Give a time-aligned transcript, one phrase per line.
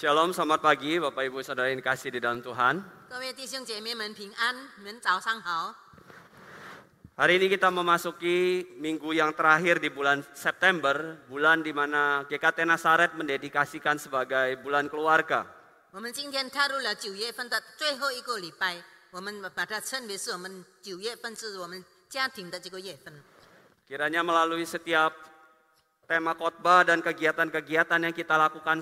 [0.00, 2.80] Shalom, selamat pagi Bapak Ibu Saudara yang kasih di dalam Tuhan.
[7.20, 13.12] Hari ini kita memasuki minggu yang terakhir di bulan September, bulan di mana GKT Nasaret
[13.12, 15.44] mendedikasikan sebagai bulan keluarga.
[23.84, 25.12] Kiranya melalui setiap
[26.08, 28.80] tema khotbah dan kegiatan-kegiatan yang kita lakukan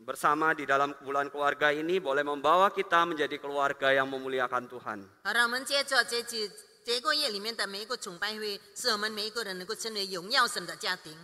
[0.00, 4.98] bersama di dalam bulan keluarga ini boleh membawa kita menjadi keluarga yang memuliakan Tuhan.
[5.24, 6.50] 好，让我们接着这几
[6.84, 11.16] 这个月里面的每一个崇拜会，使我们每一个人能够成为荣耀神的家庭。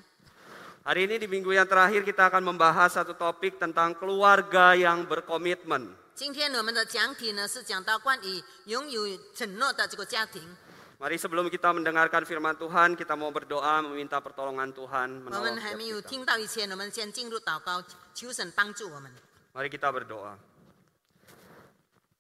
[0.85, 5.95] Hari ini di minggu yang terakhir kita akan membahas satu topik tentang keluarga yang berkomitmen.
[6.15, 10.43] 今天我们的讲题呢是讲到关于拥有承诺的这个家庭。
[10.98, 15.78] Mari sebelum kita mendengarkan firman Tuhan, kita mau berdoa meminta pertolongan Tuhan menolong kita.
[19.54, 20.34] Mari kita berdoa.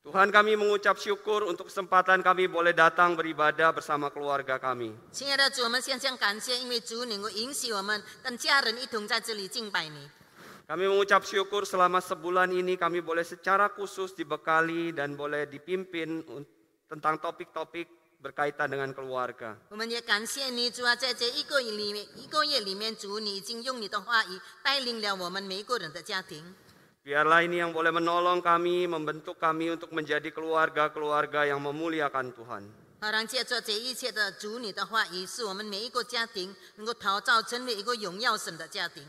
[0.05, 4.93] Tuhan kami mengucap syukur untuk kesempatan kami boleh datang beribadah bersama keluarga kami.
[10.69, 16.21] Kami mengucap syukur selama sebulan ini kami boleh secara khusus dibekali dan boleh dipimpin
[16.87, 19.56] tentang topik-topik berkaitan dengan keluarga.
[19.68, 26.54] 我们也感谢你，主啊，在这一个月里面，一个月里面，主你已经用你的话语带领了我们每一个人的家庭。
[27.02, 32.62] Biarlah ini yang boleh menolong kami, membentuk kami untuk menjadi keluarga-keluarga yang memuliakan Tuhan.
[33.02, 39.02] 好，让借着这一切的主你的话语，使我们每一个家庭能够陶造成为一个荣耀神的家庭。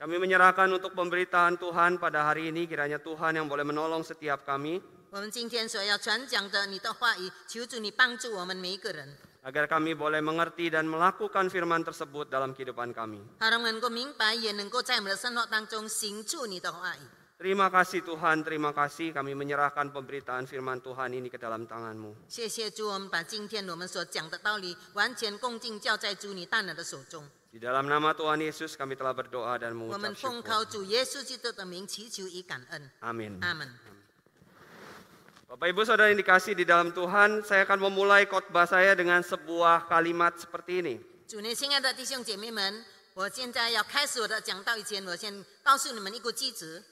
[0.00, 4.80] Kami menyerahkan untuk pemberitaan Tuhan pada hari ini, kiranya Tuhan yang boleh menolong setiap kami,
[5.10, 13.22] 我们今天所要传讲的你的话语，求主你帮助我们每一个人， agar kami boleh mengerti dan melakukan firman tersebut dalam kehidupan kami.
[13.38, 17.00] 好让我们能够明白，也能够在我们的生活当中行出你的话语。
[17.34, 22.14] Terima kasih Tuhan, terima kasih kami menyerahkan pemberitaan firman Tuhan ini ke dalam tangan-Mu.
[22.26, 27.22] 谢谢主，我们把今天我们所讲的道理完全恭敬交在主你大能的手中。
[27.52, 30.42] Di dalam nama Tuhan Yesus kami telah berdoa dan 我 mengucap 们奉 syukur.
[30.42, 33.38] 靠主耶稣基督的名祈求与感恩， Amin.
[35.48, 35.56] 阿门。
[35.56, 39.86] Bapak Ibu Saudara yang dikasih di dalam Tuhan, saya akan memulai khotbah saya dengan sebuah
[39.88, 40.96] kalimat seperti ini.
[41.26, 42.84] 主内亲爱的弟兄姐妹们，
[43.14, 46.82] 我现在要开始我的讲道以前，我先告诉你们一个机制：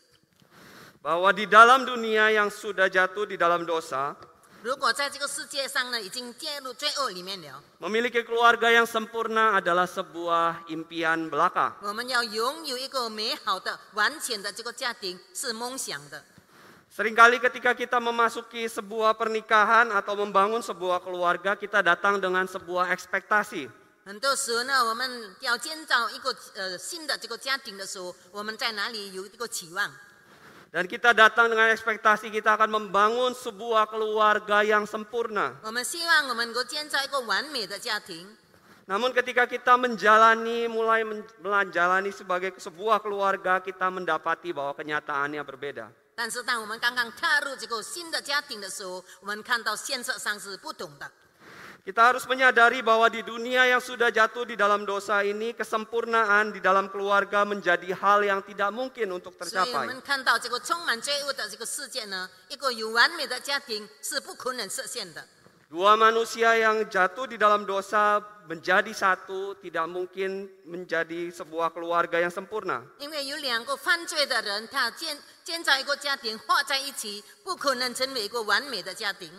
[1.03, 4.14] Bahwa di dalam dunia yang sudah jatuh di dalam dosa,
[4.62, 11.72] 如果在这个世界上呢，已经介入罪恶里面了， memiliki keluarga yang sempurna adalah sebuah impian belaka.
[11.82, 16.22] 我们要拥有一个美好的、完全的这个家庭是梦想的。
[16.97, 23.69] Seringkali ketika kita memasuki sebuah pernikahan atau membangun sebuah keluarga, kita datang dengan sebuah ekspektasi.
[30.74, 35.53] Dan kita datang dengan ekspektasi kita akan membangun sebuah keluarga yang sempurna.
[38.90, 41.06] Namun ketika kita menjalani, mulai
[41.46, 46.06] menjalani sebagai sebuah keluarga, kita mendapati bahwa kenyataannya berbeda.
[46.16, 51.10] 但是当我们刚刚踏入这个新的家庭的时候，我们看到现实上是不同的。
[51.84, 56.62] Kita harus menyadari bahwa di dunia yang sudah jatuh di dalam dosa ini, kesempurnaan di
[56.62, 59.86] dalam keluarga menjadi hal yang tidak mungkin untuk 所以我 tercapai.
[59.91, 65.26] 们看到这个充满罪恶的这个世界呢，一个有完美的家庭是不可能实现的。
[65.72, 72.30] Dua manusia yang jatuh di dalam dosa menjadi satu tidak mungkin menjadi sebuah keluarga yang
[72.30, 72.84] sempurna.
[73.00, 75.16] 因为有两个犯罪的人，他建
[75.47, 79.30] 建造一个家庭合在一起，不可能成为一个完美的家庭。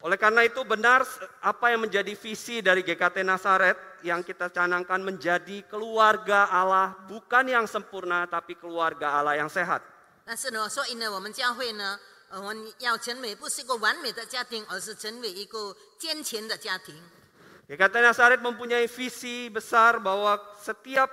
[0.00, 1.04] Oleh karena itu benar
[1.44, 7.68] apa yang menjadi visi dari GKT Nasaret yang kita canangkan menjadi keluarga Allah bukan yang
[7.68, 9.84] sempurna tapi keluarga Allah yang sehat.
[10.24, 16.96] 但是呢，所以呢，我们教会呢，呃我们要成为不是一个完美的家庭，而是成为一个健全的家庭。
[17.68, 21.12] GKT Nasaret mempunyai visi besar bahwa setiap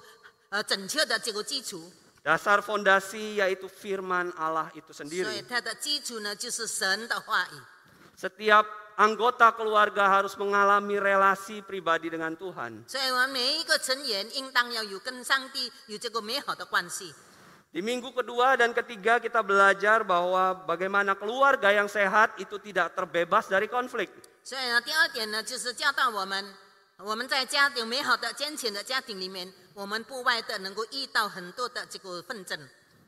[0.49, 1.91] 呃正确的这个基础。
[2.23, 5.45] Dasar fondasi yaitu firman Allah itu 所以 sendiri.
[5.47, 7.55] 它的基础呢，就是神的话语。
[8.19, 8.65] Setiap
[8.97, 12.83] anggota keluarga harus mengalami relasi pribadi dengan Tuhan.
[12.87, 17.13] 所以我们每一个成员应当要有跟上帝有这个美好的关系。
[17.72, 23.48] Di minggu kedua dan ketiga kita belajar bahwa bagaimana keluarga yang sehat itu tidak terbebas
[23.48, 24.12] dari konflik.
[24.44, 24.58] 所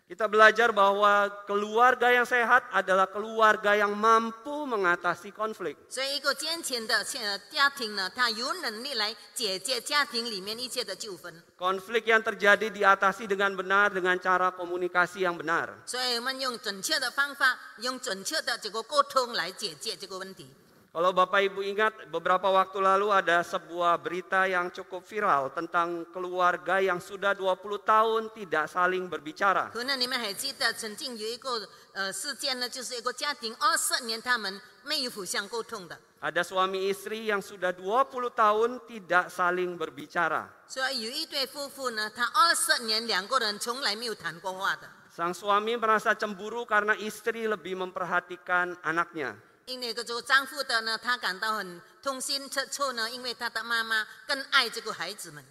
[0.05, 5.81] kita belajar bahwa keluarga yang sehat adalah keluarga yang mampu mengatasi konflik.
[11.57, 15.73] Konflik yang terjadi diatasi dengan benar dengan cara komunikasi yang benar.
[20.95, 26.79] Kalau Bapak Ibu ingat beberapa waktu lalu ada sebuah berita yang cukup viral tentang keluarga
[26.79, 27.51] yang sudah 20
[27.83, 29.75] tahun tidak saling berbicara.
[36.23, 40.47] Ada suami istri yang sudah 20 tahun tidak saling berbicara.
[45.11, 49.54] Sang suami merasa cemburu karena istri lebih memperhatikan anaknya.
[49.66, 55.44] 因为这个丈夫的呢，他感到很痛心切挫呢，因为他的妈妈更爱这个孩子们。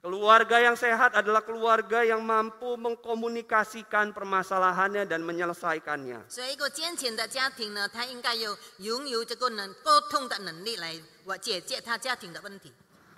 [0.00, 6.22] Keluarga yang sehat adalah keluarga yang mampu mengkomunikasikan permasalahannya dan menyelesaikannya.
[6.28, 10.94] 所以，一个健全的家庭呢，他应该有拥有这个能沟通的能力来
[11.24, 12.72] 我解决他家庭的问题。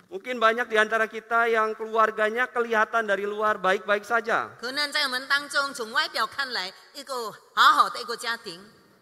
[0.09, 4.51] Mungkin banyak di antara kita yang keluarganya kelihatan dari luar baik-baik saja.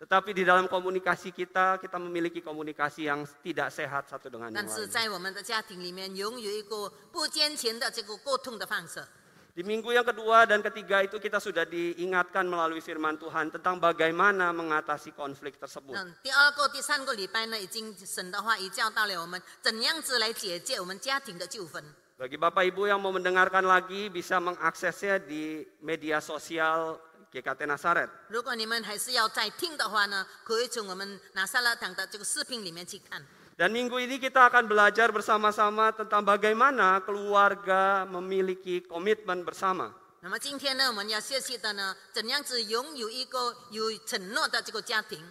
[0.00, 4.72] Tetapi di dalam komunikasi kita, kita memiliki komunikasi yang tidak sehat satu dengan yang lain.
[9.50, 14.56] Di minggu yang kedua dan ketiga itu kita sudah diingatkan melalui firman Tuhan tentang bagaimana
[14.56, 15.92] mengatasi konflik tersebut.
[22.16, 28.09] Bagi Bapak Ibu yang mau mendengarkan lagi bisa mengaksesnya di media sosial GKT Nasaret.
[28.29, 33.25] 如果你们还是要再听的话呢，可以从我们拿撒勒堂的这个视频里面去看。
[33.57, 39.91] Dan minggu ini kita akan belajar bersama-sama tentang bagaimana keluarga memiliki komitmen bersama.
[40.19, 45.23] 那么今天呢，我们要学习的呢，怎样子拥有一个有承诺的这个家庭。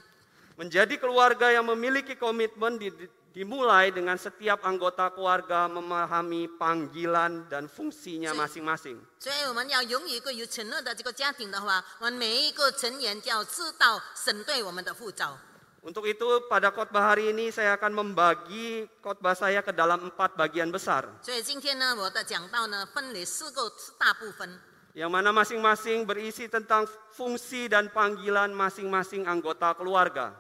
[0.57, 7.67] Menjadi keluarga yang memiliki komitmen di- di- dimulai dengan setiap anggota keluarga memahami panggilan dan
[7.67, 8.39] fungsinya Sih.
[8.39, 8.99] masing-masing.
[9.19, 15.37] 所以我们要拥有一个有承诺的这个家庭的话，我们每一个成员就要知道神对我们的呼召。
[15.85, 20.73] Untuk itu pada khotbah hari ini saya akan membagi khotbah saya ke dalam empat bagian
[20.73, 21.05] besar.
[21.21, 24.49] 所以今天呢，我的讲道呢分为四个大部分，
[24.98, 30.34] yang mana masing-masing berisi tentang fungsi dan panggilan masing-masing anggota keluarga.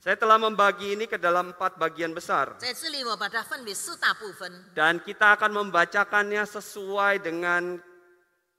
[0.00, 2.56] Saya telah membagi ini ke dalam empat bagian besar.
[4.72, 7.76] Dan kita akan membacakannya sesuai dengan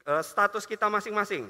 [0.05, 1.49] uh, status kita masing-masing.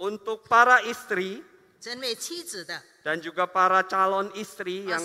[0.00, 1.44] Untuk para istri,
[3.04, 5.00] dan juga para calon istri yang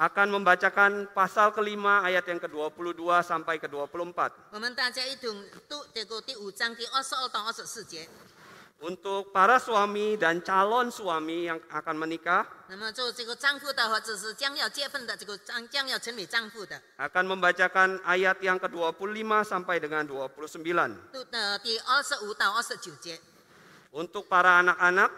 [0.00, 4.48] akan membacakan pasal kelima ayat yang ke-22 sampai ke-24.
[8.80, 12.48] Untuk para suami dan calon suami yang akan menikah
[16.96, 20.64] akan membacakan ayat yang ke-25 sampai dengan 29.
[23.90, 25.10] Untuk para anak-anak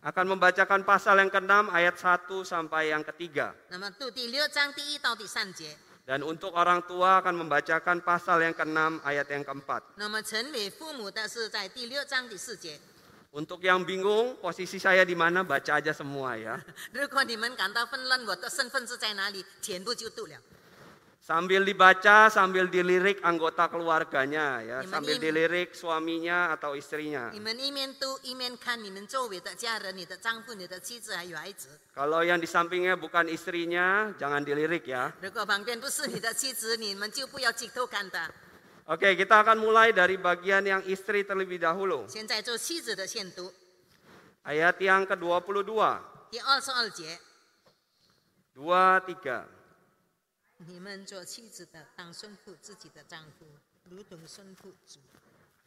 [0.00, 3.52] akan membacakan pasal yang ke-6 ayat 1 sampai yang ketiga.
[6.06, 9.98] Dan untuk orang tua akan membacakan pasal yang ke-6 ayat yang keempat.
[13.30, 16.58] Untuk yang bingung posisi saya di mana baca aja semua ya.
[21.30, 27.30] Sambil dibaca, sambil dilirik anggota keluarganya ya, sambil dilirik suaminya atau istrinya.
[31.94, 35.14] Kalau yang di sampingnya bukan istrinya, jangan dilirik ya.
[38.90, 42.10] Oke, kita akan mulai dari bagian yang istri terlebih dahulu.
[44.42, 45.78] Ayat yang ke-22.
[48.58, 49.59] 2 3
[50.59, 53.45] 你们做妻子的，当顺服自己的丈夫，
[53.89, 54.99] 如同顺服主，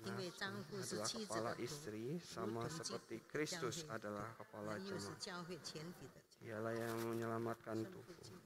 [0.04, 4.78] 因为丈夫是 adalah 妻子 kepala 的头， istri 如 sama 同基 seperti 督的教 Kristus 会， adalah kepala
[4.78, 5.18] 他又是 jemaat.
[5.18, 6.20] 教会全体的。
[6.40, 8.16] Dialah yang menyelamatkan 顺服 tubuh.
[8.22, 8.38] 基督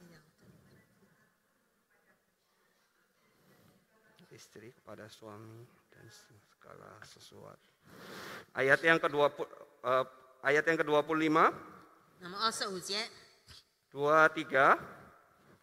[0.00, 0.24] 一样的
[4.28, 7.72] Istri kepada suami dan segala sesuatu.
[8.54, 9.48] Ayat yang ke-20
[9.82, 10.04] eh,
[10.44, 11.52] ayat yang ke-25,
[12.20, 13.08] 那么二十五节，
[13.90, 14.78] 2 3.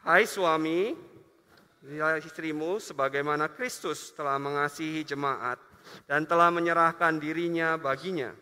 [0.00, 0.96] Hai suami,
[2.24, 5.60] istrimu sebagaimana Kristus telah mengasihi jemaat
[6.08, 8.32] dan telah menyerahkan dirinya baginya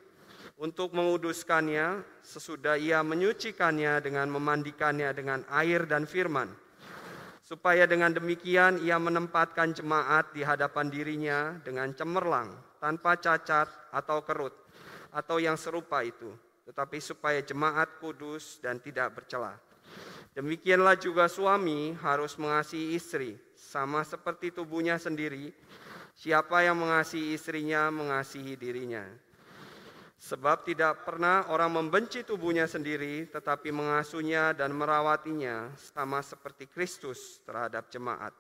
[0.55, 6.47] untuk menguduskannya sesudah ia menyucikannya dengan memandikannya dengan air dan firman.
[7.43, 14.55] Supaya dengan demikian ia menempatkan jemaat di hadapan dirinya dengan cemerlang tanpa cacat atau kerut
[15.11, 16.31] atau yang serupa itu
[16.71, 19.59] tetapi supaya jemaat kudus dan tidak bercela
[20.39, 25.51] Demikianlah juga suami harus mengasihi istri, sama seperti tubuhnya sendiri.
[26.15, 29.03] Siapa yang mengasihi istrinya, mengasihi dirinya.
[30.15, 37.91] Sebab tidak pernah orang membenci tubuhnya sendiri, tetapi mengasuhnya dan merawatinya, sama seperti Kristus terhadap
[37.91, 38.31] jemaat.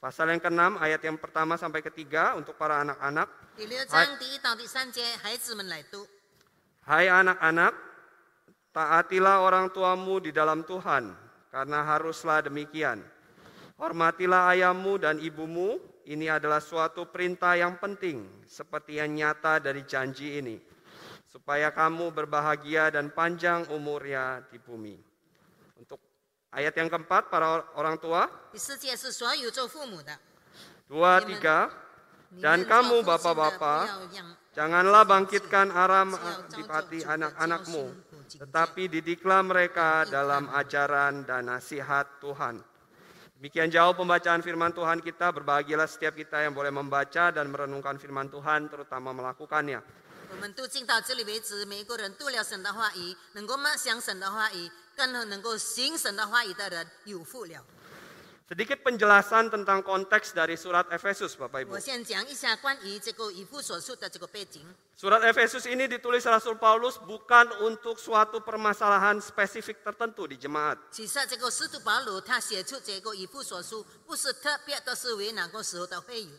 [0.00, 3.28] Pasal yang keenam ayat yang pertama sampai ketiga untuk para anak-anak.
[6.88, 7.72] Hai anak-anak,
[8.78, 11.10] Taatilah orang tuamu di dalam Tuhan,
[11.50, 13.02] karena haruslah demikian.
[13.74, 20.38] Hormatilah ayahmu dan ibumu, ini adalah suatu perintah yang penting, seperti yang nyata dari janji
[20.38, 20.62] ini,
[21.26, 24.94] supaya kamu berbahagia dan panjang umurnya di bumi.
[25.74, 25.98] Untuk
[26.54, 28.30] ayat yang keempat, para orang tua.
[30.86, 31.66] Dua, tiga.
[32.28, 34.12] Dan kamu bapak-bapak,
[34.52, 36.12] janganlah bangkitkan aram
[36.52, 42.60] di hati anak-anakmu, tetapi didiklah mereka dalam ajaran dan nasihat Tuhan.
[43.38, 48.26] Demikian jauh pembacaan firman Tuhan kita, berbahagialah setiap kita yang boleh membaca dan merenungkan firman
[48.26, 49.78] Tuhan, terutama melakukannya.
[58.48, 61.76] Sedikit penjelasan tentang konteks dari surat Efesus, Bapak Ibu.
[64.96, 70.80] Surat Efesus ini ditulis Rasul Paulus bukan untuk suatu permasalahan spesifik tertentu di jemaat.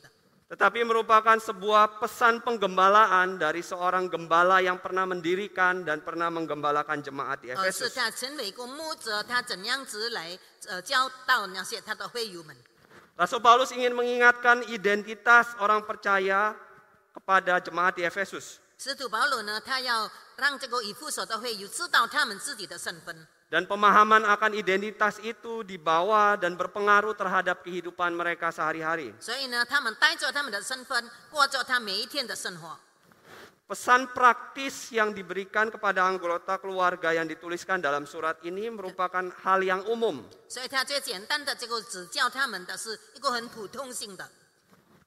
[0.01, 6.28] Paulus, 其实这个使徒保罗他写出这个以父所书，不是特别的是为哪个时候的会有的， Tetapi merupakan sebuah pesan penggembalaan dari seorang gembala yang pernah mendirikan dan pernah
[6.30, 7.94] menggembalakan jemaat di 而是 Efesus.
[7.96, 10.38] 他成为一个牧者，他怎样子来
[10.68, 12.54] 呃教导那些他的会友们。
[13.16, 16.54] Rasul Paulus ingin mengingatkan identitas orang percaya
[17.14, 28.10] kepada jemaat di Efesus 使徒保罗呢，他要让这个以父所的会友知道他们自己的身份， dan pemahaman akan identitas itu dibawa dan berpengaruh terhadap kehidupan
[28.10, 29.14] mereka sehari-hari.
[29.20, 32.78] 所以呢，他们带着他们的身份，过着他每一天的生活。
[33.64, 39.80] Pesan praktis yang diberikan kepada anggota keluarga yang dituliskan dalam surat ini merupakan hal yang
[39.88, 40.20] umum.
[40.48, 44.28] 所以他最简单的这个指教他们的是一个很普通性的。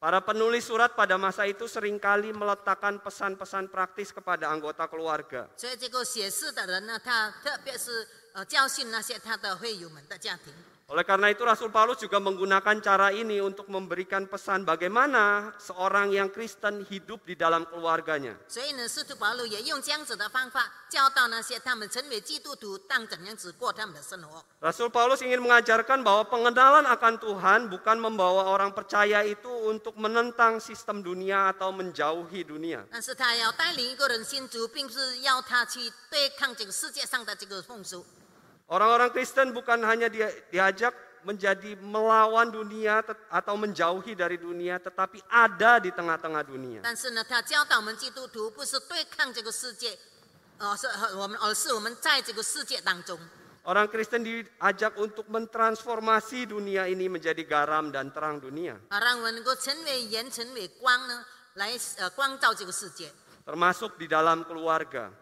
[0.02, 5.46] Para penulis surat pada masa itu seringkali meletakkan pesan-pesan praktis kepada anggota keluarga.
[5.58, 10.54] 所以这个写诗的人呢，他特别是 呃教训那些他的会友们的家庭。
[10.88, 16.32] Oleh karena itu Rasul Paulus juga menggunakan cara ini untuk memberikan pesan bagaimana seorang yang
[16.32, 18.40] Kristen hidup di dalam keluarganya.
[18.48, 24.42] 所以呢，使徒保罗也用这样子的方法教导那些他们成为基督徒当怎样子过他们的生活。
[24.64, 30.64] Rasul Paulus ingin mengajarkan bahwa pengenalan akan Tuhan bukan membawa orang percaya itu untuk menentang
[30.64, 32.88] sistem dunia atau menjauhi dunia.
[38.73, 40.09] Orang-orang Kristen bukan hanya
[40.49, 40.97] diajak
[41.29, 46.81] menjadi melawan dunia atau menjauhi dari dunia, tetapi ada di tengah-tengah dunia.
[53.63, 58.75] Orang Kristen diajak untuk mentransformasi dunia ini menjadi garam dan terang dunia.
[63.45, 65.22] Termasuk di dalam keluarga.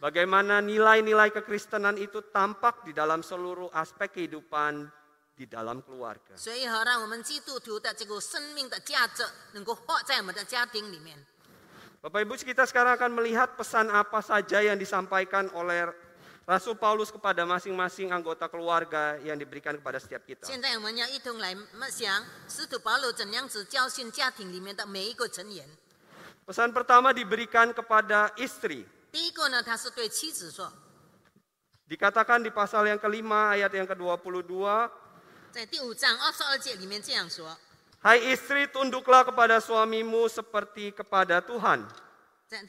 [0.00, 4.84] Bagaimana nilai-nilai kekristenan itu tampak di dalam seluruh aspek kehidupan
[5.34, 6.38] di dalam keluarga.
[12.04, 15.88] Bapak Ibu kita sekarang akan melihat pesan apa saja yang disampaikan oleh
[16.44, 20.44] Rasul Paulus kepada masing-masing anggota keluarga yang diberikan kepada setiap kita.
[20.44, 20.84] Sekarang kita akan
[26.44, 28.84] Pesan pertama diberikan kepada istri.
[31.88, 34.52] Dikatakan di pasal yang kelima ayat yang ke-22.
[38.04, 41.88] Hai istri, tunduklah kepada suamimu seperti kepada Tuhan.
[42.52, 42.68] Dan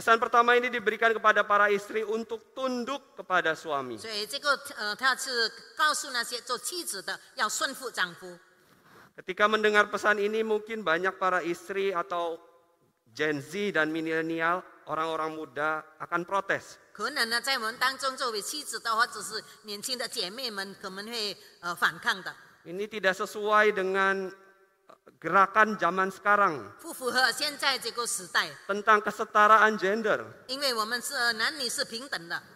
[0.00, 3.96] Pesan pertama ini diberikan kepada para istri untuk tunduk kepada suami.
[3.96, 8.38] 所以这个呃，他是告诉那些做妻子的要顺服丈夫。
[9.16, 12.36] Ketika mendengar pesan ini mungkin banyak para istri atau
[13.16, 16.76] Gen Z dan milenial, orang-orang muda akan protes.
[16.92, 22.28] 可能呢，在我们当中作为妻子的或者是年轻的姐妹们，可能会呃反抗的，
[22.64, 24.32] Ini tidak sesuai dengan eh,
[25.21, 26.65] gerakan zaman sekarang
[28.65, 30.25] tentang kesetaraan gender.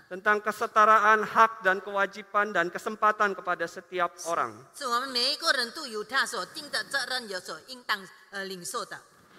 [0.10, 4.58] tentang kesetaraan hak dan kewajiban dan kesempatan kepada setiap orang.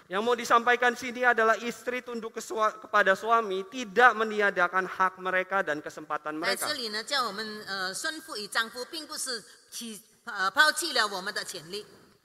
[0.07, 5.59] yang mau disampaikan sini adalah istri tunduk ke sua, kepada suami, tidak meniadakan hak mereka
[5.67, 6.63] dan kesempatan mereka.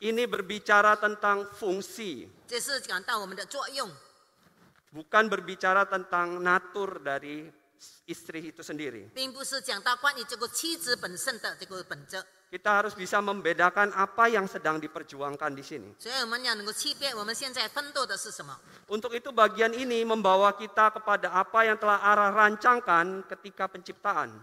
[0.02, 2.26] Ini berbicara tentang fungsi.
[4.90, 7.46] Bukan berbicara tentang natur dari
[8.10, 9.14] istri itu sendiri.
[12.52, 15.88] Kita harus bisa membedakan apa yang sedang diperjuangkan di sini.
[18.90, 24.34] Untuk itu bagian ini membawa kita kepada apa yang telah Allah rancangkan ketika penciptaan.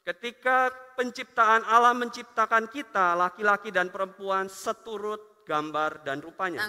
[0.00, 6.62] Ketika penciptaan Allah menciptakan kita laki-laki dan perempuan seturut gambar dan rupanya.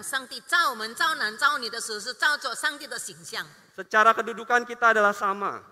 [3.72, 5.64] Secara kedudukan kita adalah sama.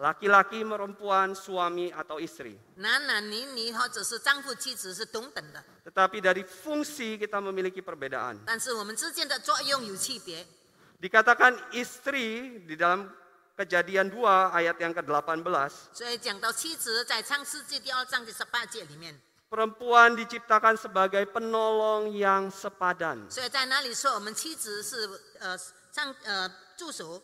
[0.00, 2.56] Laki-laki, perempuan, suami atau istri.
[5.86, 8.42] Tetapi dari fungsi kita memiliki perbedaan.
[11.00, 13.19] Dikatakan istri di dalam
[13.55, 14.19] kejadian 2
[14.51, 15.71] ayat yang ke-18.
[15.93, 19.15] 所以讲到妻子，在创世纪第二章第十八节里面，
[19.49, 23.29] Perempuan diciptakan sebagai penolong yang sepadan.
[23.29, 25.07] 所以在那里说我们妻子是
[25.39, 25.57] 呃
[25.91, 27.21] 上呃助手，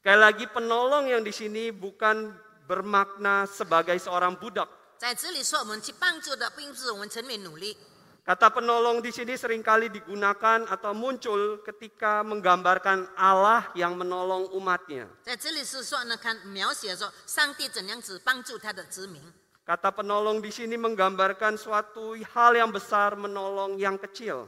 [0.00, 2.32] Sekali lagi penolong yang di sini bukan
[2.64, 4.68] bermakna sebagai seorang budak.
[4.96, 7.76] 在这里说我们去帮助的，并不是我们成为努力。
[8.21, 15.09] Kata penolong di sini sering kali digunakan atau muncul ketika menggambarkan Allah yang menolong umatnya.
[19.65, 24.45] Kata penolong di sini menggambarkan suatu hal yang besar menolong yang kecil.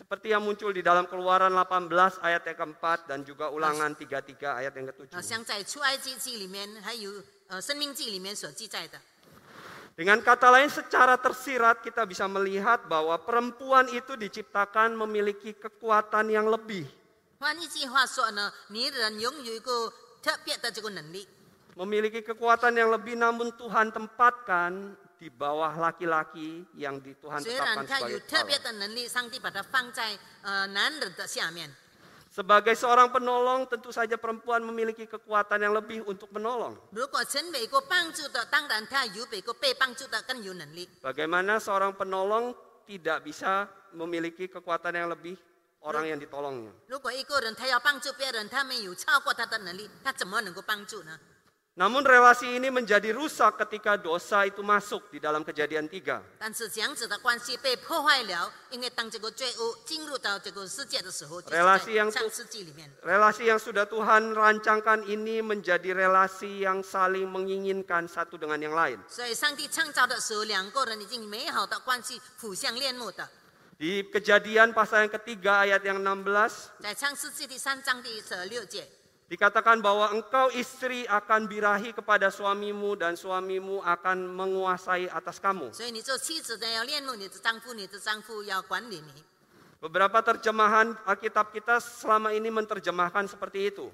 [0.00, 4.72] Seperti yang muncul di dalam keluaran 18 ayat yang keempat dan juga ulangan 33 ayat
[4.72, 5.12] yang ketujuh.
[9.94, 16.48] Dengan kata lain, secara tersirat kita bisa melihat bahwa perempuan itu diciptakan memiliki kekuatan yang
[16.48, 16.86] lebih.
[21.76, 24.72] Memiliki kekuatan yang lebih, namun Tuhan tempatkan
[25.16, 28.48] di bawah laki-laki yang di Tuhan tetapkan sebagai kepala.
[32.30, 36.78] Sebagai seorang penolong, tentu saja perempuan memiliki kekuatan yang lebih untuk menolong.
[41.02, 42.54] Bagaimana seorang penolong
[42.86, 43.66] tidak bisa
[43.98, 45.34] memiliki kekuatan yang lebih
[45.82, 46.70] orang yang ditolongnya?
[51.78, 56.20] Namun relasi ini menjadi rusak ketika dosa itu masuk di dalam kejadian tiga.
[61.54, 62.10] Relasi yang,
[63.06, 68.98] relasi yang sudah Tuhan rancangkan ini menjadi relasi yang saling menginginkan satu dengan yang lain.
[73.80, 76.82] Di kejadian pasal yang ketiga ayat yang 16.
[79.30, 85.70] Dikatakan bahwa engkau istri akan birahi kepada suamimu dan suamimu akan menguasai atas kamu.
[89.80, 93.86] Beberapa terjemahan Alkitab kita selama ini menerjemahkan seperti itu.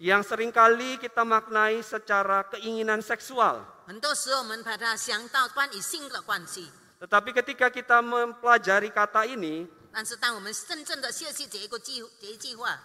[0.00, 3.62] Yang sering kali kita maknai secara keinginan seksual.
[6.98, 12.77] Tetapi ketika kita mempelajari kata ini, 但是当我们真正的学习这一个句这一句话，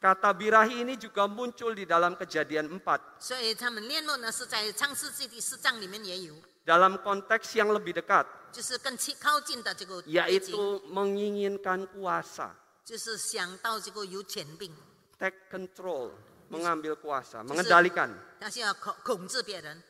[0.00, 3.00] kata birahi ini juga muncul di dalam kejadian 4.
[3.20, 12.50] 所以他们恋慕呢是在创世纪第四章里面也有， Dalam konteks yang lebih dekat, 就是更亲靠近的这个背景， yaitu menginginkan kuasa,
[12.84, 14.72] 就是想到这个有权柄，
[15.18, 16.10] take control,
[16.50, 18.10] mengambil kuasa, mengendalikan.
[18.40, 19.82] 他是要控控制别人。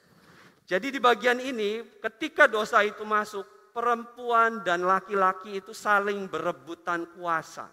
[0.68, 3.44] Jadi di bagian ini, ketika dosa itu masuk,
[3.77, 7.69] perempuan dan laki-laki itu saling berebutan kuasa.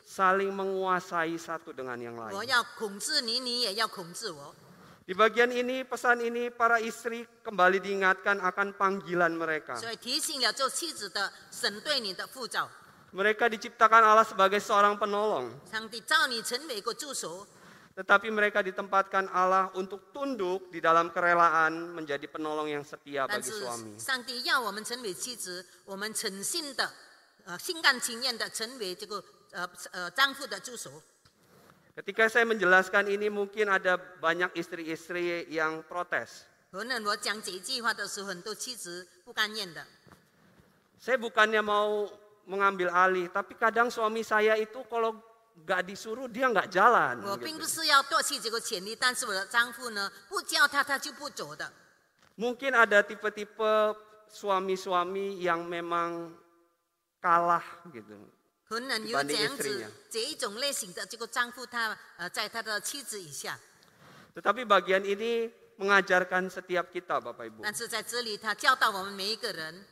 [0.00, 2.32] Saling menguasai satu dengan yang lain.
[5.04, 9.76] Di bagian ini, pesan ini para istri kembali diingatkan akan panggilan mereka.
[13.10, 15.50] Mereka diciptakan Allah sebagai seorang penolong
[18.00, 24.00] tetapi mereka ditempatkan Allah untuk tunduk di dalam kerelaan menjadi penolong yang setia bagi suami.
[31.92, 36.48] Ketika saya menjelaskan ini mungkin ada banyak istri-istri yang protes.
[40.96, 42.08] Saya bukannya mau
[42.48, 45.20] mengambil alih, tapi kadang suami saya itu kalau
[45.66, 47.20] gak disuruh dia nggak jalan.
[52.40, 53.94] Mungkin ada tipe-tipe
[54.32, 56.32] suami-suami yang memang
[57.20, 58.16] kalah gitu.
[64.30, 67.64] Tetapi bagian ini mengajarkan setiap kita Bapak Ibu.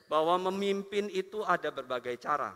[0.04, 2.52] Bahwa memimpin itu ada berbagai cara.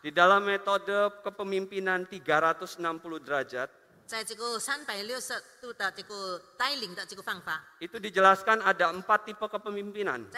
[0.00, 2.80] Di dalam metode kepemimpinan 360
[3.20, 3.68] derajat
[7.80, 10.28] itu dijelaskan ada empat tipe kepemimpinan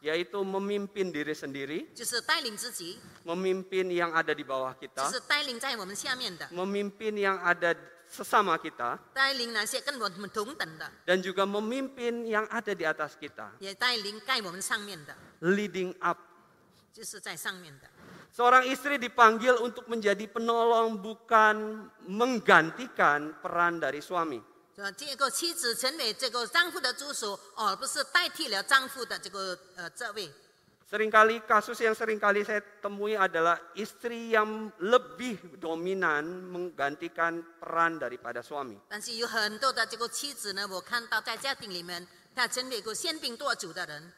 [0.00, 1.84] yaitu memimpin diri sendiri,
[3.22, 5.04] memimpin yang ada di bawah kita,
[6.50, 7.76] memimpin yang ada
[8.10, 8.98] sesama kita,
[11.04, 13.54] dan juga memimpin yang ada di atas kita,
[15.40, 16.18] leading up.
[18.30, 24.38] Seorang istri dipanggil untuk menjadi penolong bukan menggantikan peran dari suami.
[24.75, 30.29] 说这个妻子成为这个丈夫的助手，而不是代替了丈夫的这个呃这位。
[30.85, 38.77] Seringkali kasus yang seringkali saya temui adalah istri yang lebih dominan menggantikan peran daripada suami.
[38.87, 44.13] 但是有很多的这个妻子呢，我看到在家庭里面，她成为一个喧宾夺主的人。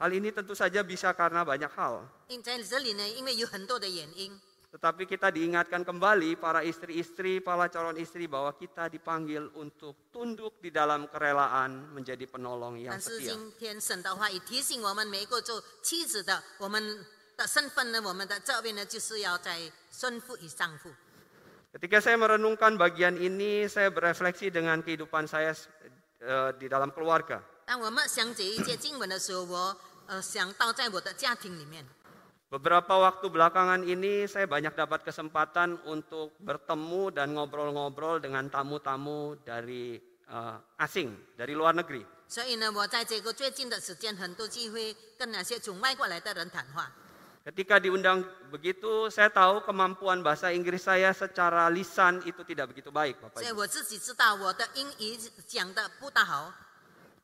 [0.00, 2.02] Hal ini tentu saja bisa karena banyak hal.
[2.26, 4.40] 因在这里呢，因为有很多的原因，
[4.72, 10.68] Tetapi kita diingatkan kembali para istri-istri, para calon istri bahwa kita dipanggil untuk tunduk di
[10.68, 13.32] dalam kerelaan menjadi penolong yang 但是 setia.
[13.32, 16.84] 今天神的话也提醒我们每一个做妻子的，我们
[17.34, 20.92] 的身份呢，我们的这边呢，就是要在顺服与丈夫。
[21.72, 25.56] Ketika saya merenungkan bagian ini, saya berefleksi dengan kehidupan saya
[26.20, 27.40] eh, di dalam keluarga.
[27.64, 29.76] 当我们想这一节经文的时候，我
[30.06, 31.84] 呃想到在我的家庭里面，
[32.53, 39.97] Beberapa waktu belakangan ini saya banyak dapat kesempatan untuk bertemu dan ngobrol-ngobrol dengan tamu-tamu dari
[40.29, 42.05] uh, asing, dari luar negeri.
[47.41, 48.21] Ketika diundang
[48.53, 53.41] begitu, saya tahu kemampuan bahasa Inggris saya secara lisan itu tidak begitu baik, Bapak.
[53.41, 53.65] Ibu.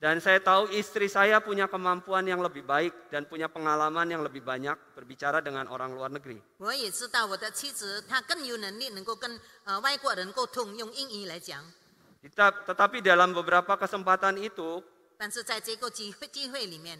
[0.00, 4.44] Dan saya tahu istri saya punya kemampuan yang lebih baik dan punya pengalaman yang lebih
[4.44, 6.36] banyak berbicara dengan orang luar negeri.
[6.58, 11.64] 我也知道我的妻子她更有能力能够跟呃外国人沟通，用英语来讲。
[12.20, 14.82] Kita- Tetapi dalam beberapa kesempatan itu,
[15.16, 16.98] 但是在这个机会机会里面，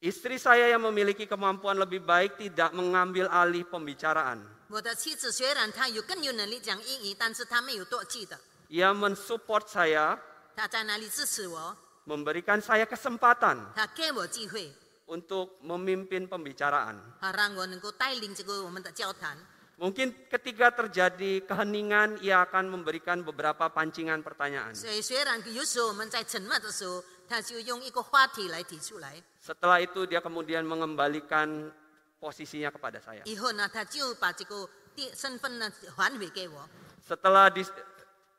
[0.00, 4.38] istri saya yang memiliki kemampuan lebih baik tidak mengambil alih pembicaraan.
[4.68, 8.38] 我的妻子虽然她有更有能力讲英语，但是她没有唾弃的，
[8.70, 10.16] Ia mensupport saya,
[10.54, 13.65] 她在那里支持我， memberikan saya kesempatan
[15.05, 17.01] untuk memimpin pembicaraan.
[19.75, 24.71] Mungkin ketika terjadi keheningan, ia akan memberikan beberapa pancingan pertanyaan.
[29.43, 31.75] Setelah itu dia kemudian mengembalikan
[32.23, 33.27] posisinya kepada saya.
[37.05, 37.45] Setelah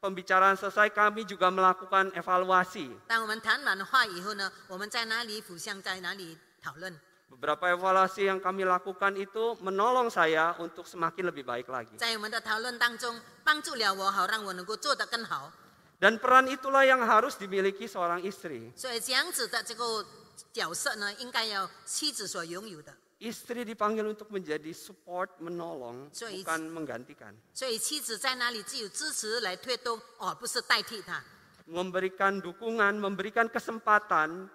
[0.06, 2.90] pembicaraan selesai, kami juga melakukan evaluasi.
[3.08, 7.00] 当我们谈完话以后呢，我们在哪里互相在哪里讨论。
[7.32, 11.96] Beberapa evaluasi yang kami lakukan itu menolong saya untuk semakin lebih baik lagi.
[11.98, 15.52] 在我们的讨论当中，帮助了我，好让我能够做得更好。
[16.02, 18.74] Dan peran itulah yang harus dimiliki seorang istri.
[18.76, 20.04] 所以这样子的这个
[20.52, 22.92] 角色呢，应该要妻子所拥有的。
[23.19, 27.33] istri dipanggil untuk menjadi support menolong bukan menggantikan.
[30.21, 30.33] Oh,
[31.67, 34.47] memberikan dukungan, memberikan kesempatan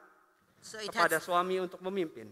[0.88, 2.30] kepada suami untuk memimpin.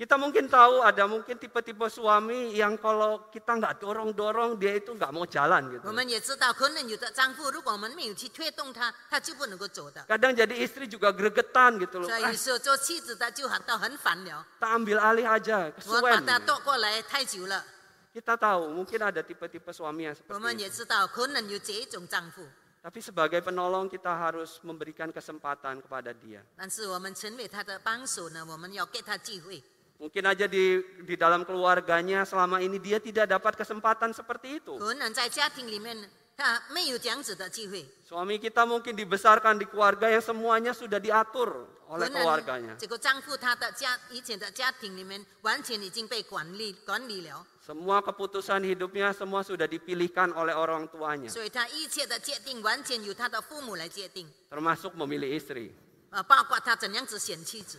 [0.00, 0.16] 支持这个丈夫，给他机会，好让他能够带领。
[0.16, 5.08] Kita mungkin tahu ada mungkin tipe-tipe suami yang kalau kita nggak dorong-dorong dia itu nggak
[5.08, 5.88] mau jalan gitu.
[5.88, 10.04] 我们也知道，可能有的丈夫，如果我们没有去推动他，他就不能够走的。
[10.04, 12.08] Kadang jadi istri juga gregetan gitu loh.
[12.08, 16.26] 所以 Ah, 有时候做妻子的就很到很烦了， kita ambil alih aja, 我把 kesuwen.
[16.26, 17.64] 他夺过来太久了。
[18.12, 20.60] Kita tahu mungkin ada tipe-tipe suami yang 我们 seperti itu.
[20.60, 22.44] 也知道，可能有这种丈夫，
[22.84, 26.44] Tapi sebagai penolong kita harus memberikan kesempatan kepada dia.
[26.54, 29.64] 但是我们成为他的帮手呢，我们要给他机会。
[30.00, 34.76] Mungkin aja di di dalam keluarganya selama ini dia tidak dapat kesempatan seperti itu.
[34.76, 35.96] 可能在家庭里面，
[36.36, 37.88] 他没有这样子的机会。
[38.04, 42.76] Suami kita mungkin dibesarkan di keluarga yang semuanya sudah diatur 可 oleh 能 keluarganya.
[42.76, 55.72] 这个丈夫他的家以前的家庭里面，完全已经被管理管理了， Semua keputusan hidupnya semua sudah dipilihkan oleh orang tuanya, 所以他一切的决定完全由他的父母来决定， termasuk memilih istri.
[56.10, 57.78] 呃，包括他怎样子选妻子，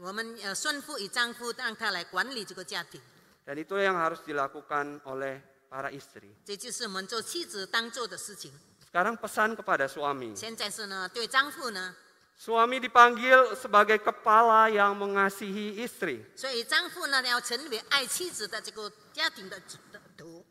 [0.00, 3.00] 我们呃顺服于丈夫，让他来管理这个家庭，
[3.46, 5.40] Dan itu yang harus dilakukan oleh
[5.70, 6.34] para istri.
[6.44, 8.52] 这就是我们做妻子当做的事情。
[8.92, 10.36] Sekarang pesan kepada suami.
[10.36, 11.94] 现在是呢，对丈夫呢，
[12.36, 16.20] Suami dipanggil sebagai kepala yang mengasihi istri.
[16.36, 20.44] 所以丈夫呢要成为爱妻子的这个家庭的主的头。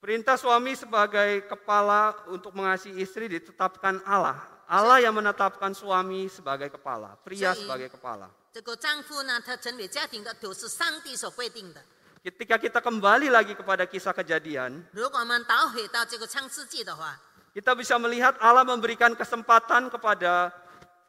[0.00, 4.38] Perintah suami sebagai kepala untuk mengasihi istri ditetapkan Allah.
[4.66, 8.30] Allah yang menetapkan suami sebagai kepala, pria Jadi- sebagai kepala.
[8.56, 11.82] 这个丈夫呢，他成为家庭的头是上帝所规定的。
[12.22, 17.18] Ketika kita kembali lagi kepada kisah kejadian, 如果我们倒回到这个创世纪的话，
[17.52, 20.52] kita bisa melihat Allah memberikan kesempatan kepada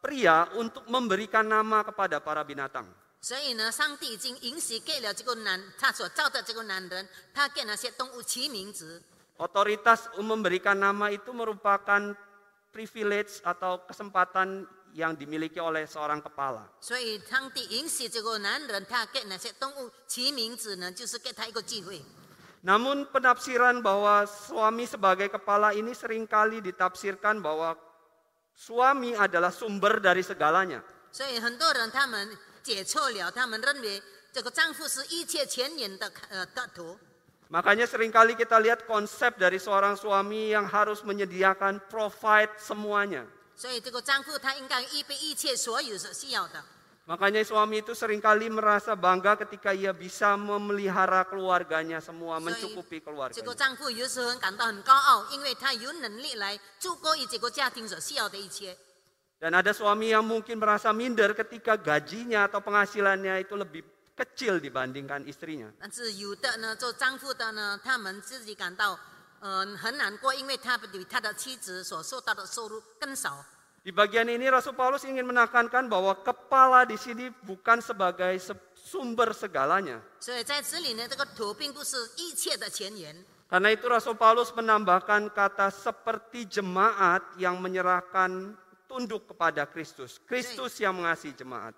[0.02, 2.84] pria untuk memberikan nama kepada para binatang.
[3.20, 9.00] 所以呢，上帝已经允许给了这个男他所造的这个男人，他给那些动物起名字。
[9.38, 12.14] Otoritas memberikan nama itu merupakan
[12.70, 16.67] privilege atau kesempatan yang dimiliki oleh seorang kepala.
[22.59, 27.79] Namun penafsiran bahwa suami sebagai kepala ini sering kali ditafsirkan bahwa
[28.51, 30.83] suami adalah sumber dari segalanya.
[37.49, 43.25] Makanya sering kali kita lihat konsep dari seorang suami yang harus menyediakan provide semuanya.
[43.58, 46.62] 所以这个丈夫他应该预备一切所有所需要的。
[47.04, 52.96] Makanya suami itu seringkali merasa bangga ketika ia bisa memelihara keluarganya semua, 所以 mencukupi
[53.30, 53.54] 这个 keluarganya.
[53.54, 58.74] 丈夫有时候感到很高傲，因为他有能力来足够于这个家庭所需要的一切。
[59.38, 63.84] Dan ada suami yang mungkin merasa minder ketika gajinya atau penghasilannya itu lebih
[64.16, 65.68] kecil dibandingkan istrinya.
[65.78, 68.98] 但是有的呢，做丈夫的呢，他们自己感到
[69.40, 73.44] 嗯、呃很难过，因为他比他的妻子所受到的收入更少。
[73.84, 79.36] Di bagian ini Rasul Paulus ingin menekankan bahwa kepala di sini bukan sebagai se- sumber
[79.36, 80.00] segalanya.
[80.20, 83.12] 所以在这里呢，这个头并不是一切的前缘。
[83.44, 88.56] Karena itu Rasul Paulus menambahkan kata seperti jemaat yang menyerahkan
[88.88, 90.16] tunduk kepada Kristus.
[90.24, 91.76] Kristus yang mengasihi jemaat.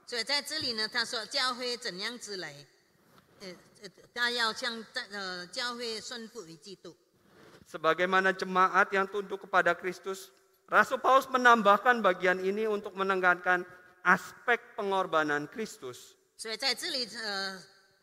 [7.71, 10.31] Sebagaimana jemaat yang tunduk kepada Kristus,
[10.71, 13.67] Rasul Paulus menambahkan bagian ini untuk menekankan
[14.07, 16.15] aspek pengorbanan Kristus.
[16.39, 17.59] 所以在这里，呃，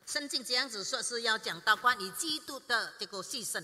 [0.05, 3.63] 圣经这样子说是要讲到关于基督的这个牺牲，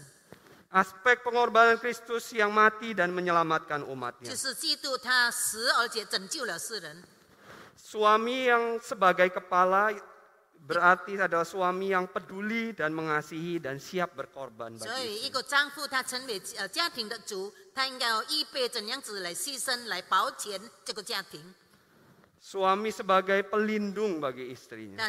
[0.72, 4.36] Aspek pengorbanan Kristus yang mati dan menyelamatkan 就 umatnya.
[4.36, 7.04] 是基督他死而且拯救了世人。
[7.76, 9.98] Suami yang sebagai kepala
[10.65, 15.37] berarti adalah suami yang peduli dan mengasihi dan siap berkorban bagi istri.
[22.45, 25.09] Suami sebagai pelindung bagi istrinya.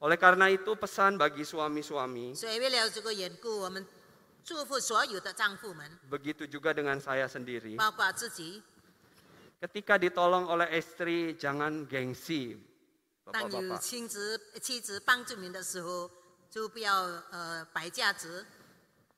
[0.00, 2.32] Oleh karena itu pesan bagi suami-suami.
[6.08, 7.76] Begitu juga dengan saya sendiri.
[9.60, 12.69] Ketika ditolong oleh istri, jangan gengsi
[13.31, 13.79] 当有 Bapak-bapak.
[13.79, 16.09] 妻子妻子帮助你的时候，
[16.49, 18.45] 就不要呃摆架子。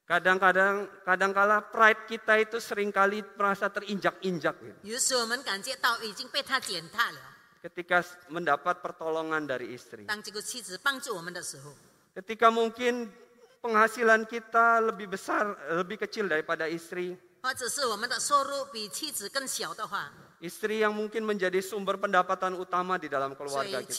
[0.08, 4.80] Kadang-kadang, kadangkala pride kita itu seringkali merasa terinjak-injak gitu.
[4.84, 7.20] 有时我们感觉到已经被他践踏了。
[7.62, 8.00] Ketika
[8.32, 10.06] mendapat pertolongan dari istri.
[10.06, 11.76] 当这个妻子帮助我们的时候，
[12.16, 13.12] Ketika mungkin
[13.60, 17.18] penghasilan kita lebih besar, lebih kecil daripada istri.
[17.44, 23.95] 或者是我们的收入比妻子更小的话， istri yang mungkin menjadi sumber pendapatan utama di dalam keluarga kita.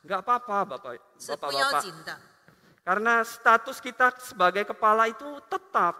[0.00, 0.96] Enggak apa-apa Bapak,
[1.36, 1.82] Bapak-Bapak.
[2.80, 5.94] Karena status kita sebagai kepala itu tetap.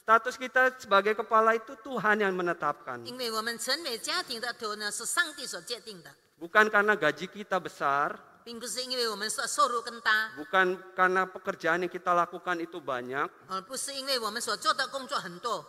[0.00, 3.06] Status kita sebagai kepala itu Tuhan yang menetapkan.
[6.34, 8.18] Bukan karena gaji kita besar.
[10.36, 13.28] Bukan karena pekerjaan yang kita lakukan itu banyak.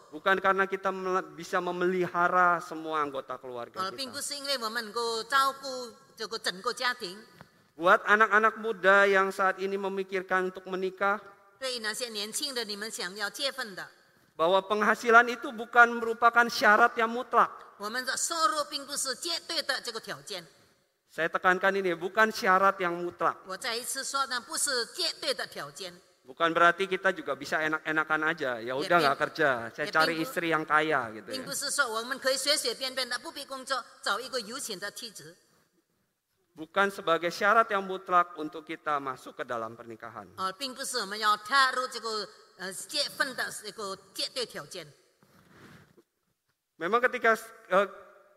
[0.09, 0.89] Bukan karena kita
[1.35, 4.23] bisa memelihara semua anggota keluarga kita.
[7.75, 11.19] Buat anak-anak muda yang saat ini memikirkan untuk menikah.
[14.37, 17.51] Bahwa penghasilan itu bukan merupakan syarat yang mutlak.
[21.11, 23.35] Saya tekankan ini bukan syarat yang mutlak.
[26.23, 28.51] Bukan berarti kita juga bisa enak-enakan aja.
[28.63, 31.43] Ya udah ya, nggak kerja, ya, saya cari istri yang kaya gitu ya.
[36.55, 40.31] Bukan sebagai syarat yang mutlak untuk kita masuk ke dalam pernikahan.
[40.39, 40.51] Oh,
[46.79, 47.35] Memang ketika
[47.67, 47.87] eh,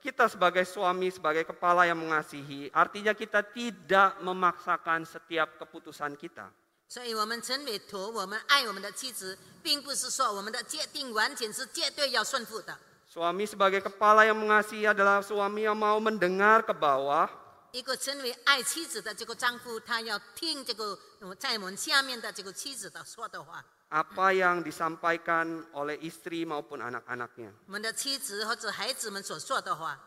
[0.04, 6.48] kita sebagai suami, sebagai kepala yang mengasihi, artinya kita tidak memaksakan setiap keputusan kita.
[6.88, 12.76] 所以，我们成为头，我们爱我们的妻子，并不是说我们的决定完全是绝对要顺服的。
[13.14, 17.30] Suami sebagai kepala yang mengasihi adalah suami yang mau mendengar ke bawah,
[17.72, 23.64] 一个成为爱妻子的这个丈夫，他要听这个呃在我们下面的这个妻子的说的话。
[23.94, 27.50] apa yang disampaikan oleh istri maupun anak-anaknya.
[27.66, 29.98] 我们的妻子或者孩子们所说的话，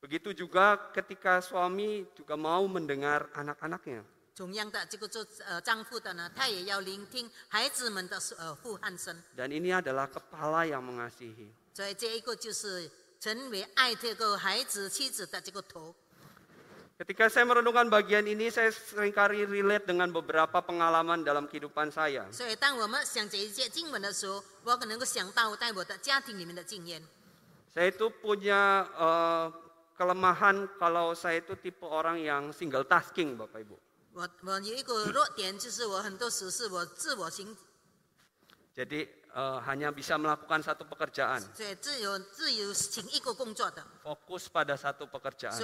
[0.00, 4.04] Begitu juga ketika suami juga mau mendengar anak-anaknya.
[4.36, 9.16] 同样的，这个做呃丈夫的呢，他也要聆听孩子们的呃呼喊声。
[9.36, 11.48] Dan ini adalah kepala yang mengasihi.
[11.74, 15.94] 所以这一个就是成为爱这个孩子、妻子的这个头。
[17.01, 22.29] Ketika saya merenungkan bagian ini, saya sering kali relate dengan beberapa pengalaman dalam kehidupan saya.
[27.73, 29.49] Saya itu punya uh,
[29.97, 33.81] kelemahan kalau saya itu tipe orang yang single tasking, Bapak Ibu.
[38.77, 41.41] Jadi uh, hanya bisa melakukan satu pekerjaan.
[44.03, 45.55] Fokus pada satu pekerjaan.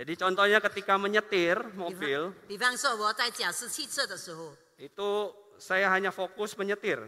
[0.00, 2.32] Jadi contohnya ketika menyetir mobil,
[4.80, 5.10] itu
[5.60, 7.04] saya hanya fokus menyetir.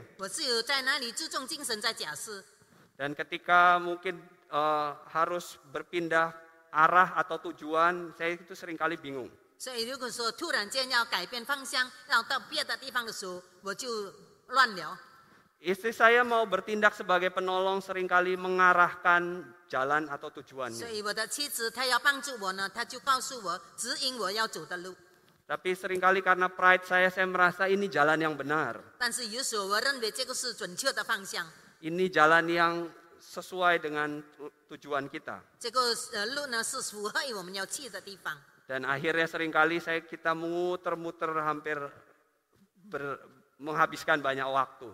[3.00, 4.20] Dan ketika mungkin
[4.52, 6.36] uh, harus berpindah
[6.68, 9.32] arah atau tujuan, saya itu sering kali bingung.
[9.61, 14.13] 所以如果说突然间要改变方向，要到别的地方的时候，我就
[14.47, 14.97] 乱了。
[15.59, 20.85] Istri saya mau bertindak sebagai penolong seringkali mengarahkan jalan atau 所 tujuannya.
[20.93, 24.95] 以我的妻子她要帮助我呢，她就告诉我指引我要走的路。
[25.47, 28.77] Tapi seringkali karena pride saya, saya merasa ini jalan yang benar.
[28.99, 31.49] 但是有时候我认为这个是准确的方向，
[31.81, 35.41] Ini jalan yang sesuai dengan tu- tujuan kita.
[35.59, 38.37] 这个呃路呢是符合于我们要去的地方。
[38.72, 41.76] Dan akhirnya sering kali saya kita muter-muter hampir
[42.88, 43.20] ber,
[43.60, 44.88] menghabiskan banyak waktu.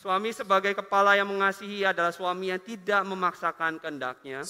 [0.00, 4.40] Suami sebagai kepala yang mengasihi adalah suami yang tidak memaksakan kehendaknya.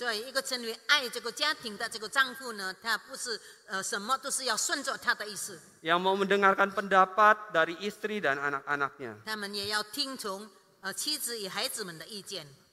[5.83, 9.27] Yang mau mendengarkan pendapat dari istri dan anak-anaknya.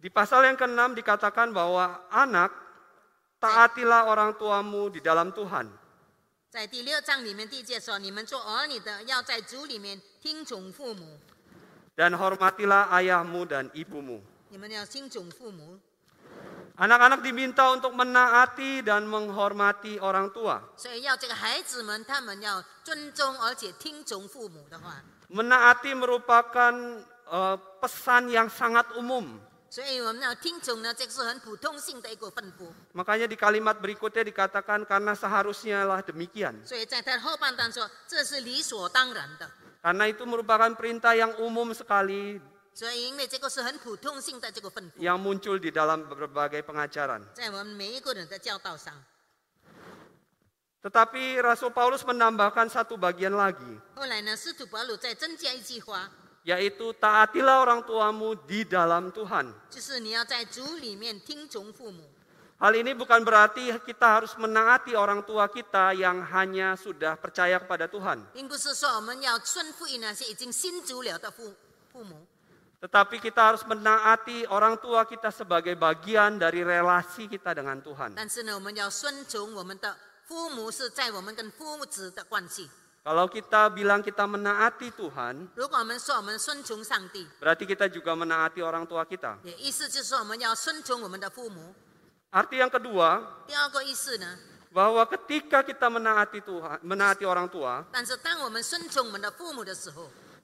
[0.01, 2.51] Di pasal yang ke-6 dikatakan bahwa anak
[3.39, 5.69] taatilah orang tuamu di dalam Tuhan.
[6.51, 11.21] 在第六章里面第一节说：“你们做儿女的，要在主里面听从父母，
[11.95, 14.19] Dan hormatilah ayahmu dan ibumu.
[16.76, 20.60] Anak-anak diminta untuk menaati dan menghormati orang tua.
[25.32, 26.74] Menaati merupakan
[27.32, 29.40] uh, pesan yang sangat umum.
[32.92, 36.60] Makanya di kalimat berikutnya dikatakan karena seharusnya lah demikian.
[39.80, 42.40] Karena itu merupakan perintah yang umum sekali
[45.00, 47.24] yang muncul di dalam berbagai pengajaran.
[50.84, 53.80] Tetapi Rasul Paulus menambahkan satu bagian lagi.
[56.44, 59.56] Yaitu taatilah orang tuamu di dalam Tuhan.
[62.60, 67.88] Hal ini bukan berarti kita harus menaati orang tua kita yang hanya sudah percaya kepada
[67.88, 68.36] Tuhan.
[72.86, 78.14] Tetapi kita harus menaati orang tua kita sebagai bagian dari relasi kita dengan Tuhan.
[83.06, 85.50] Kalau kita bilang kita menaati Tuhan,
[87.42, 89.42] berarti kita juga menaati orang tua kita.
[92.30, 93.10] Arti yang kedua,
[94.70, 97.82] bahwa ketika kita menaati Tuhan, menaati orang tua,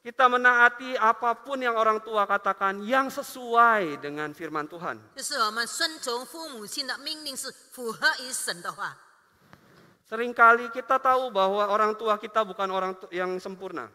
[0.01, 4.97] kita menaati apa pun yang orang tua katakan yang sesuai dengan firman Tuhan.
[10.09, 13.93] Seringkali kita tahu bahwa orang tua kita bukan orang yang sempurna.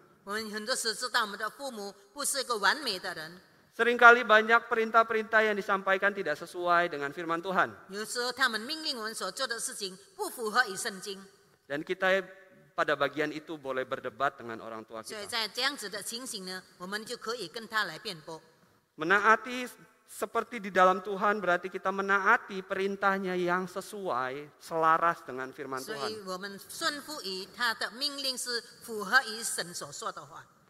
[3.76, 7.68] Seringkali banyak perintah-perintah yang disampaikan tidak sesuai dengan firman Tuhan.
[11.66, 12.08] Dan kita
[12.76, 15.16] pada bagian itu boleh berdebat dengan orang tua kita.
[19.00, 19.64] Menaati
[20.06, 26.08] seperti di dalam Tuhan berarti kita menaati perintahnya yang sesuai selaras dengan firman Tuhan.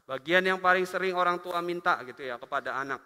[0.06, 3.02] Bagian yang paling sering orang tua minta gitu ya kepada anak.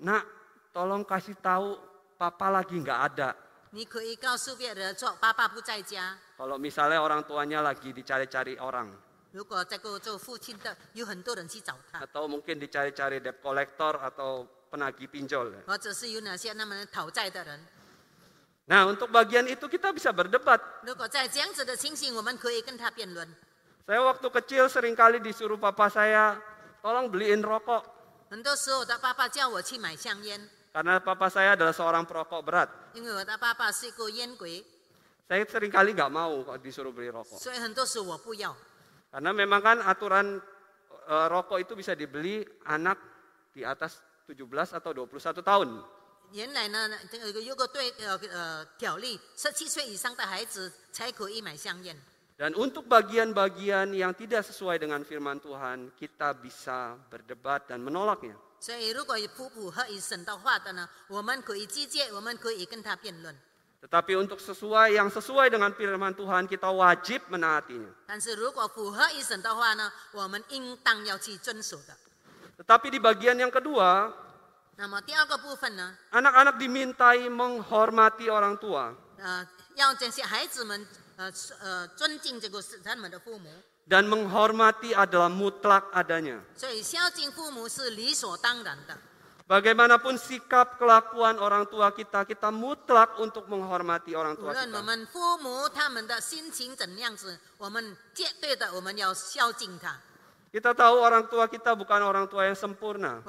[0.00, 0.24] Nak,
[0.72, 1.76] tolong kasih tahu
[2.16, 3.36] papa lagi nggak ada.
[3.71, 6.17] 你可以告诉别人说爸爸不在家。
[6.37, 8.91] Kalau misalnya orang tuanya lagi dicari-cari orang.
[9.31, 15.65] 如果这个做父亲的有很多人去找他， Atau mungkin dicari-cari debt collector atau penagih pinjol.
[15.65, 17.65] 或者是有哪些那么讨债的人。
[18.65, 20.61] Nah untuk bagian itu kita bisa berdebat.
[20.83, 23.27] 如果在这样子的情形，我们可以跟他辩论。
[23.85, 26.39] Saya waktu kecil seringkali disuruh papa saya,
[26.79, 27.83] tolong beliin rokok.
[28.29, 32.69] 很多时候我的爸爸叫我去买香烟， Karena papa saya adalah seorang perokok berat.
[32.93, 34.65] 因为我的爸爸是一个烟鬼，
[35.29, 37.37] Saya seringkali nggak mau kalau disuruh beli rokok.
[37.37, 38.55] 所以很多时候我不要。
[39.13, 40.41] Karena memang kan aturan
[41.05, 42.97] eh, rokok itu bisa dibeli anak
[43.53, 45.69] di atas 17 atau 21 tahun.
[46.33, 51.93] 原来呢，这个有个对呃呃条例，十七岁以上的孩子才可以买香烟。
[52.33, 58.33] Dan untuk bagian-bagian yang tidak sesuai dengan firman Tuhan, kita bisa berdebat dan menolaknya.
[58.59, 63.35] 所以如果不符合于神的话的呢，我们可以直接，我们可以跟他辩论。
[63.83, 67.91] Tetapi untuk sesuai yang sesuai dengan firman Tuhan, kita wajib menaatinya.
[68.07, 71.91] 但是如果符合于神的话呢，我们应当要去遵守的。
[72.63, 74.13] Tetapi di bagian yang kedua,
[74.77, 78.95] 那么第二个部分呢， anak-anak dimintai menghormati orang tua
[83.88, 86.44] dan menghormati adalah mutlak adanya.
[89.48, 94.84] Bagaimanapun sikap kelakuan orang tua kita, kita mutlak untuk menghormati orang tua kita.
[100.48, 103.24] Kita tahu orang tua kita bukan orang tua yang sempurna.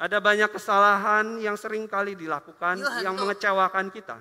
[0.00, 4.16] Ada banyak kesalahan yang sering kali dilakukan yang mengecewakan kita.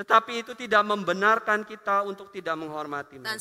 [0.00, 3.36] Tetapi itu tidak membenarkan kita untuk tidak menghormati mereka.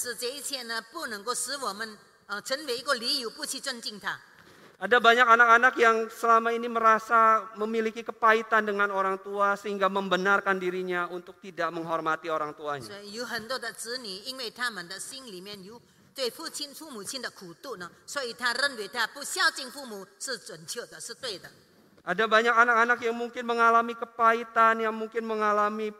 [4.80, 11.07] Ada banyak anak-anak yang selama ini merasa memiliki kepahitan dengan orang tua sehingga membenarkan dirinya
[11.07, 12.91] untuk tidak menghormati orang tuanya.
[22.03, 25.91] Ada banyak anak-anak yang mungkin mengalami kepahitan, yang mungkin mengalami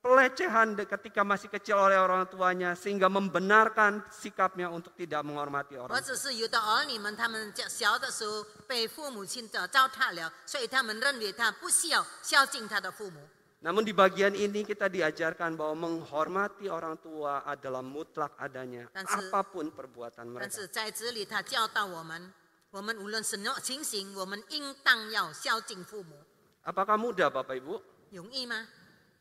[0.00, 5.90] pelecehan de- ketika masih kecil oleh orang tuanya sehingga membenarkan sikapnya untuk tidak menghormati 或
[5.90, 13.18] orang 者是有的儿女们，他们在小的时候被父母亲的糟蹋了，所以他们认为他不需要孝敬他的父母。
[13.66, 19.26] Namun di bagian ini kita diajarkan bahwa menghormati orang tua adalah mutlak adanya Dan se-
[19.26, 20.54] apapun perbuatan 但 mereka.
[20.54, 22.30] 是在这里，他教导我们，
[22.70, 26.14] 我们无论什么情形，我们应当要孝敬父母。
[26.62, 27.82] Apakah mudah Bapak Ibu?
[28.12, 28.68] 容易吗？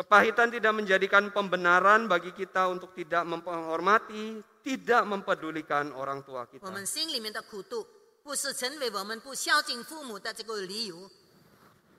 [0.00, 6.64] Kepahitan tidak menjadikan pembenaran bagi kita untuk tidak menghormati, tidak mempedulikan orang tua kita.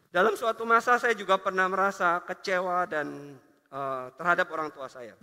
[0.09, 3.37] Dalam suatu masa saya juga pernah merasa kecewa dan
[3.69, 5.13] uh, terhadap orang tua saya.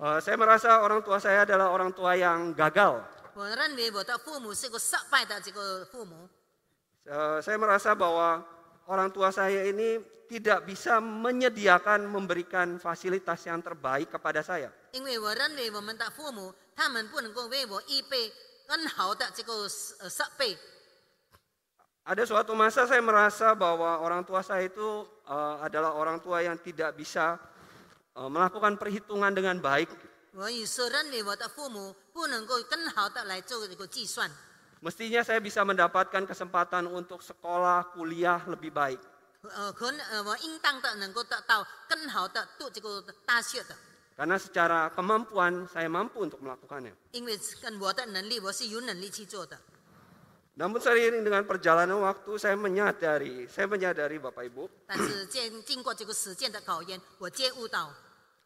[0.00, 3.04] Uh, saya merasa orang tua saya adalah orang tua yang gagal.
[7.04, 8.53] Uh, saya merasa bahwa
[8.87, 14.69] orang tua saya ini tidak bisa menyediakan memberikan fasilitas yang terbaik kepada saya.
[14.91, 18.31] 因为我认为我们的父母，他们不能够为我预备
[18.67, 19.53] 更好的这个
[19.99, 20.57] 呃设备。
[22.05, 26.57] Ada suatu masa saya merasa bahwa orang tua saya itu eh, adalah orang tua yang
[26.57, 27.37] tidak bisa
[28.17, 29.89] eh, melakukan perhitungan dengan baik.
[30.33, 34.29] 我有时认为我的父母不能够更好的来做这个计算。
[34.84, 39.00] Mestinya saya bisa mendapatkan kesempatan untuk sekolah, kuliah lebih baik.
[44.14, 46.92] Karena secara kemampuan saya mampu untuk melakukannya.
[50.54, 54.68] Namun seiring dengan perjalanan waktu saya menyadari, saya menyadari Bapak Ibu.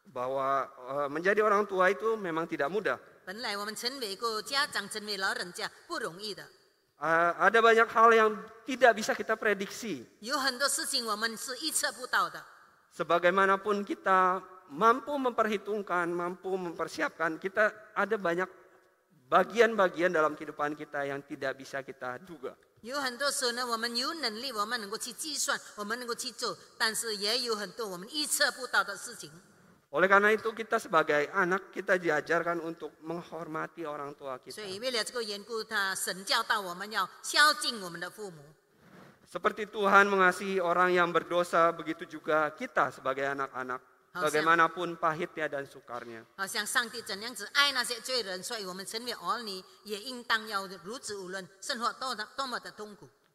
[0.09, 0.65] bahwa
[1.11, 2.97] menjadi orang tua itu memang tidak mudah.
[3.28, 6.46] 本来我们成为一个家长，成为老人家不容易的，
[7.00, 8.30] Eh, ada banyak hal yang
[8.64, 10.06] tidak bisa kita prediksi.
[10.20, 12.42] 有很多事情我们是预测不到的。
[12.96, 14.40] Sebagaimanapun kita
[14.70, 18.46] mampu memperhitungkan, mampu mempersiapkan, kita ada banyak
[19.28, 22.54] bagian-bagian dalam kehidupan kita yang tidak bisa kita duga.
[22.80, 29.30] 有很多时候呢，我们有能力，我们能够去计算，我们能够去做，但是也有很多我们预测不到的事情。
[29.89, 34.53] oleh karena itu kita sebagai anak kita diajarkan untuk menghormati orang tua kita.
[39.25, 43.81] Seperti Tuhan mengasihi orang yang berdosa, begitu juga kita sebagai anak-anak.
[44.09, 46.25] Bagaimanapun pahitnya dan sukarnya.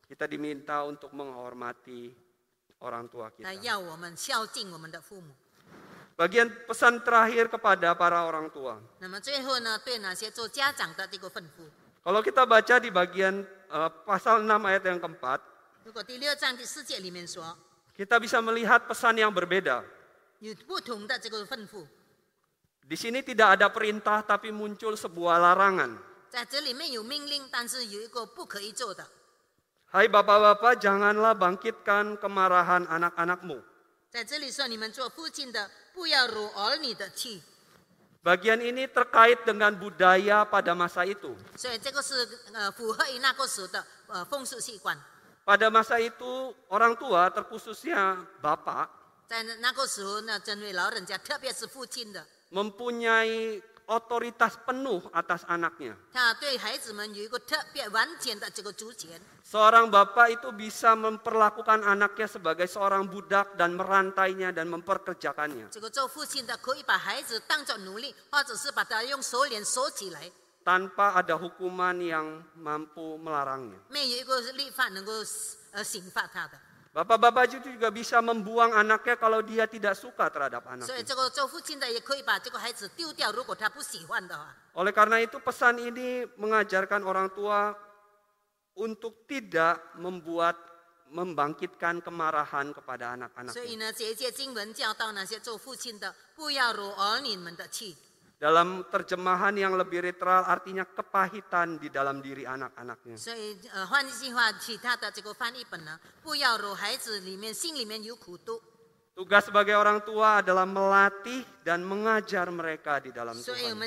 [0.07, 2.11] Kita diminta untuk menghormati
[2.83, 3.47] orang tua kita
[6.15, 8.79] bagian pesan terakhir kepada para orang tua.
[12.05, 13.35] Kalau kita baca di bagian
[13.71, 15.41] uh, pasal 6 ayat yang keempat,
[17.95, 19.83] kita bisa melihat pesan yang berbeda.
[22.85, 25.97] Di sini tidak ada perintah tapi muncul sebuah larangan.
[29.95, 33.74] Hai bapak-bapak, janganlah bangkitkan kemarahan anak-anakmu.
[34.14, 37.42] 在这里说，你们做父亲的不要惹儿女的气，
[38.22, 41.38] Bagian ini terkait dengan budaya pada masa itu.
[41.56, 44.98] 所以这个是呃符合于那个时的呃风俗习惯。
[45.46, 48.90] Pada masa itu orang tua terkhususnya bapak
[49.30, 55.97] 在那那个时候呢，针对老人家，特别是父亲的， mempunyai otoritas penuh atas anaknya.
[59.45, 65.69] Seorang bapak itu bisa memperlakukan anaknya sebagai seorang budak dan merantainya dan memperkerjakannya.
[70.65, 73.77] Tanpa ada hukuman yang mampu melarangnya.
[76.95, 80.95] Bapak-bapak itu juga bisa membuang anaknya kalau dia tidak suka terhadap anaknya.
[84.79, 87.75] Oleh karena itu pesan ini mengajarkan orang tua
[88.79, 90.55] untuk tidak membuat
[91.11, 93.55] membangkitkan kemarahan kepada anak-anak.
[98.35, 103.17] Dalam terjemahan yang lebih literal artinya kepahitan di dalam diri anak-anaknya.
[103.17, 103.57] Eh,
[109.15, 113.79] tugas sebagai orang tua adalah melatih dan mengajar mereka di dalam Tuhan.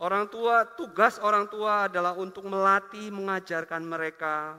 [0.00, 4.58] Orang tua, tugas orang tua adalah untuk melatih, mengajarkan mereka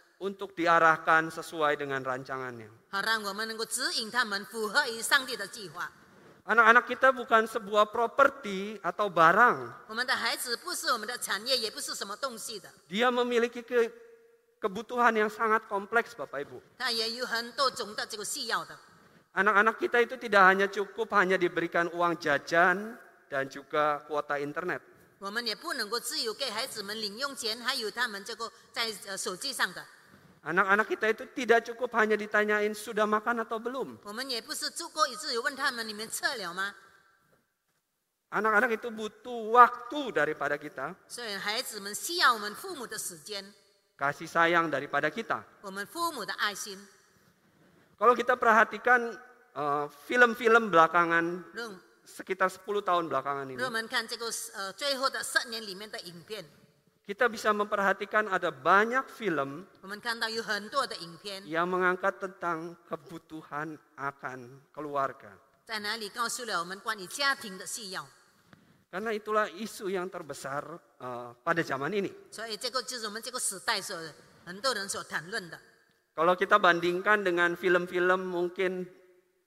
[0.20, 2.70] untuk diarahkan sesuai dengan rancangannya.
[2.88, 5.92] 好让我们能够指引他们符合于上帝的计划。
[6.46, 9.74] Anak-anak kita bukan sebuah properti atau barang.
[9.88, 13.90] 我们的孩子不是我们的产业，也不是什么东西的， Dia memiliki ke-
[14.62, 16.62] kebutuhan yang sangat kompleks Bapak Ibu.
[16.78, 18.78] 他也有很多种的这个需要的。
[19.34, 22.96] Anak-anak kita itu tidak hanya cukup hanya diberikan uang jajan
[23.28, 24.80] dan juga kuota internet.
[25.18, 29.84] 我们也不能够只有给孩子们零用钱，还有他们这个在呃手机上的。
[30.41, 34.01] Anak-anak kita itu tidak cukup hanya ditanyain sudah makan atau belum.
[38.33, 40.97] Anak-anak itu butuh waktu daripada kita.
[43.93, 45.45] Kasih sayang daripada kita.
[48.01, 49.13] Kalau kita perhatikan
[49.53, 51.25] eh, film-film uh, belakangan
[52.01, 53.61] sekitar 10 tahun belakangan ini
[57.01, 59.65] kita bisa memperhatikan ada banyak film
[61.49, 65.33] yang mengangkat tentang kebutuhan akan keluarga.
[68.91, 70.67] Karena itulah isu yang terbesar
[70.99, 72.11] uh, pada zaman ini.
[76.11, 78.83] Kalau kita bandingkan dengan film-film mungkin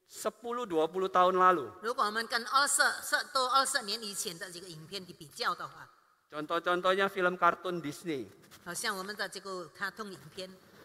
[0.09, 1.67] 10-20 tahun lalu.
[6.35, 8.27] Contoh-contohnya film kartun Disney.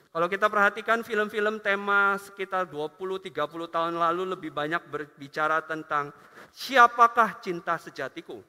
[0.09, 3.33] Kalau kita perhatikan film-film tema sekitar 20-30
[3.73, 6.13] tahun lalu lebih banyak berbicara tentang
[6.53, 8.45] siapakah cinta sejatiku.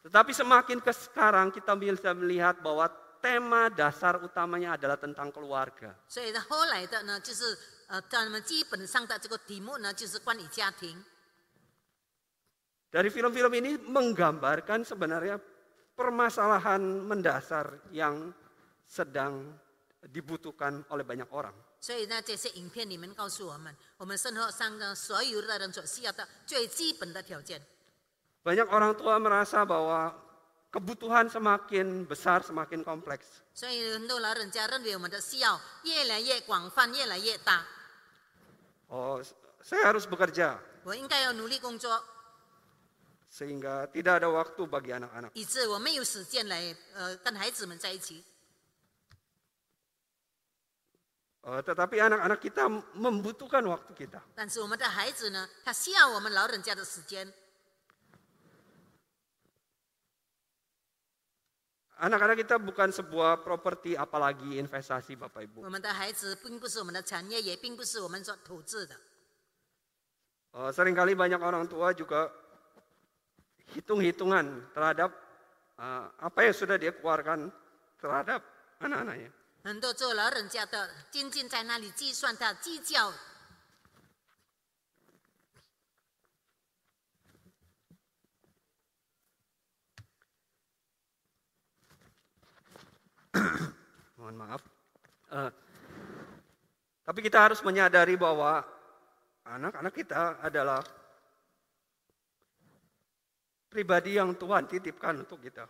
[0.00, 2.88] Tetapi semakin ke sekarang kita bisa melihat bahwa
[3.21, 5.95] tema dasar utamanya adalah tentang keluarga.
[6.07, 7.57] 所以呢，后来的呢，就是
[7.87, 11.03] 呃，他们基本上的这个题目呢，就是关于家庭。
[12.91, 15.41] Dari film-film ini menggambarkan sebenarnya
[15.97, 18.31] permasalahan mendasar yang
[18.87, 19.51] sedang
[20.13, 21.53] dibutuhkan oleh banyak orang.
[21.81, 27.61] 所以呢，这些影片里面告诉我们，我们生活上的所有的人所需要的最基本的条件。
[28.43, 30.13] Banyak orang tua merasa bahwa
[30.71, 33.41] kebutuhan semakin besar, semakin kompleks.
[33.53, 37.65] 所以很多老人家认为我们的需要越来越广泛，越来越大。
[38.87, 39.23] Oh,
[39.63, 42.03] saya harus bekerja 我应该要努力工作，
[43.31, 45.31] sehingga tidak ada waktu bagi anak-anak.
[45.33, 48.23] 以致我没有时间来呃跟孩子们在一起。
[51.41, 54.19] Oh, tetapi anak-anak kita membutuhkan waktu kita.
[54.35, 57.31] 但是我们的孩子呢，他需要我们老人家的时间。
[61.99, 65.63] Anak-anak kita bukan sebuah properti apalagi investasi Bapak Ibu.
[65.63, 68.95] 我们的孩子并不是我们的产业，也并不是我们所投资的。
[70.51, 72.31] Oh, seringkali banyak orang tua juga
[73.75, 75.11] hitung-hitungan terhadap
[75.79, 77.51] uh, apa yang sudah dia keluarkan
[77.99, 78.43] terhadap
[78.79, 79.31] anak-anaknya.
[79.63, 83.11] 很多做老人家的，仅仅在那里计算他计较，
[94.30, 94.62] mohon maaf.
[95.30, 95.50] Uh,
[97.02, 98.62] tapi kita harus menyadari bahwa
[99.42, 100.82] anak-anak kita adalah
[103.66, 105.66] pribadi yang Tuhan titipkan untuk kita.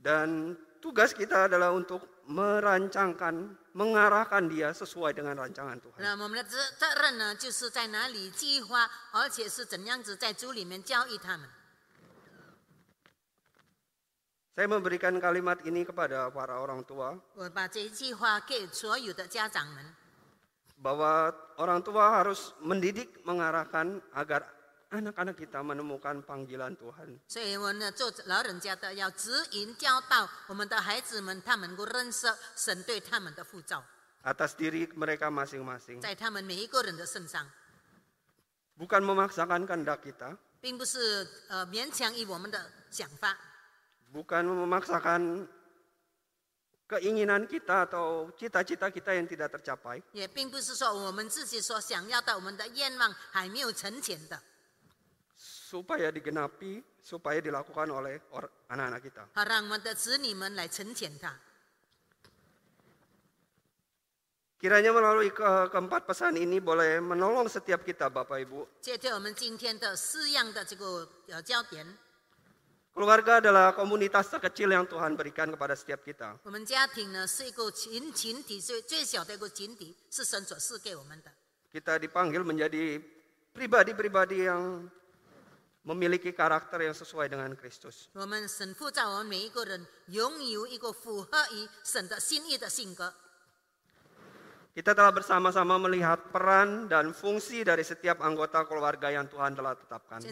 [0.00, 5.98] Dan tugas kita adalah untuk merancangkan, mengarahkan dia sesuai dengan rancangan Tuhan.
[5.98, 6.14] Nah,
[14.54, 17.18] saya memberikan kalimat ini kepada para orang tua.
[20.78, 24.46] Bahwa orang tua harus mendidik, mengarahkan agar
[24.89, 27.19] anak-anak kita menemukan panggilan Tuhan.
[27.27, 33.83] 所以我呢做老人家的要指引教导我们的孩子们，他们能够认识神对他们的呼召，
[34.23, 35.99] atas diri mereka masing-masing.
[35.99, 37.49] 在他们每一个人的身上，
[38.77, 43.37] Bukan memaksakan kehendak kita, 并不是呃勉强于我们的想法，
[44.13, 45.47] bukan memaksakan
[46.87, 54.39] keinginan kita atau cita-cita kita yang tidak tercapai, 也并不是说我们自己所想要的我们的愿望还没有成全的，
[55.69, 59.23] supaya digenapi, supaya dilakukan oleh or- anak-anak kita.
[59.33, 61.37] 好让我们的子女们来成全它。
[64.57, 68.65] Kiranya melalui ke- keempat pesan ini boleh menolong setiap kita Bapak Ibu.
[68.81, 71.85] 接着我们今天的四样的这个呃焦点，
[72.95, 76.39] Keluarga adalah komunitas terkecil yang Tuhan berikan kepada setiap kita.
[76.41, 81.29] 我们家庭呢是一个群群体，最最小的一个群体，是神所赐给我们的。
[81.75, 83.03] Kita dipanggil menjadi
[83.51, 84.87] pribadi-pribadi yang
[85.80, 88.12] memiliki karakter yang sesuai dengan Kristus.
[94.70, 100.22] Kita telah bersama-sama melihat peran dan fungsi dari setiap anggota keluarga yang Tuhan telah tetapkan.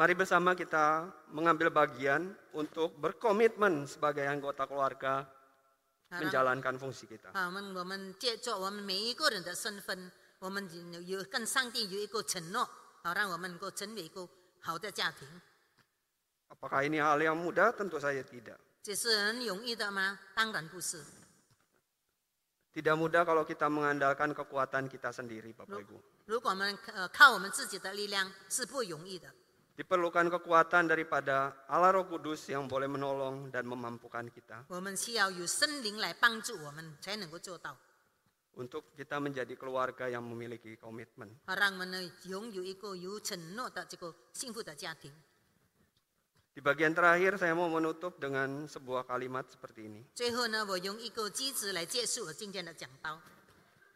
[0.00, 5.28] Mari bersama kita mengambil bagian untuk berkomitmen sebagai anggota keluarga
[6.09, 7.31] menjalankan fungsi kita.
[7.33, 10.63] 啊，我们我们借着我们每一个人的身份，我们
[10.93, 12.67] 有有跟上帝有一个承诺，
[13.03, 14.27] 好让我们能够成为一个
[14.59, 15.27] 好的家庭。
[16.47, 17.73] Apakah ini hal yang mudah?
[17.73, 18.57] Tentu saja tidak.
[18.83, 20.19] 这是很容易的吗？
[20.35, 21.03] 当然不是。
[22.71, 25.97] Tidak mudah kalau kita mengandalkan kekuatan kita sendiri, Bapak Ibu.
[26.27, 29.31] 如果我们呃靠我们自己的力量是不容易的，
[29.78, 34.68] Diperlukan kekuatan daripada Allah Roh Kudus yang boleh menolong dan memampukan kita.
[38.50, 41.32] Untuk kita menjadi keluarga yang memiliki komitmen.
[46.50, 50.02] Di bagian terakhir saya mau menutup dengan sebuah kalimat seperti ini.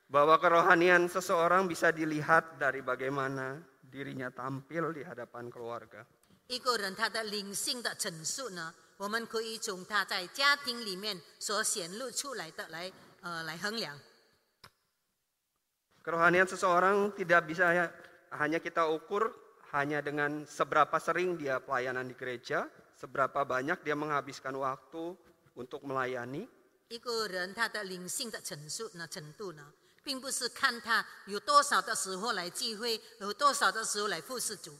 [0.07, 3.59] Bahwa kerohanian seseorang bisa dilihat dari bagaimana
[3.94, 6.06] dirinya tampil di hadapan keluarga.
[6.48, 12.92] 一个人他的灵性的陈述呢，我们可以从他在家庭里面所显露出来的来
[13.22, 14.00] 呃来衡量。
[16.02, 17.94] Kerohanian seseorang tidak bisa ya-
[18.34, 19.30] hanya kita ukur
[19.70, 22.66] hanya dengan seberapa sering dia pelayanan di gereja,
[22.98, 25.14] seberapa banyak dia menghabiskan waktu
[25.54, 26.50] untuk melayani,
[26.90, 29.70] 一个人他的灵性的陈述呢程度呢，
[30.04, 34.74] 并不是看他有多少的时候来聚会，有多少的时候来服侍主，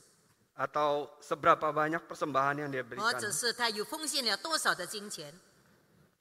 [0.58, 3.20] atau seberapa banyak persembahan yang dia 或 berikan.
[3.20, 5.34] 者是他有奉献了多少的金钱。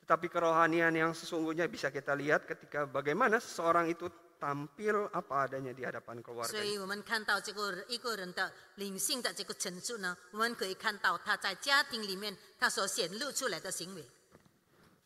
[0.05, 4.09] Tetapi kerohanian yang sesungguhnya bisa kita lihat ketika bagaimana seseorang itu
[4.41, 6.65] tampil apa adanya di hadapan 所 keluarga.
[6.65, 14.05] 以我们看到这个一个人的灵性的这个陈述呢，我们可以看到他在家庭里面他所显露出来的行为。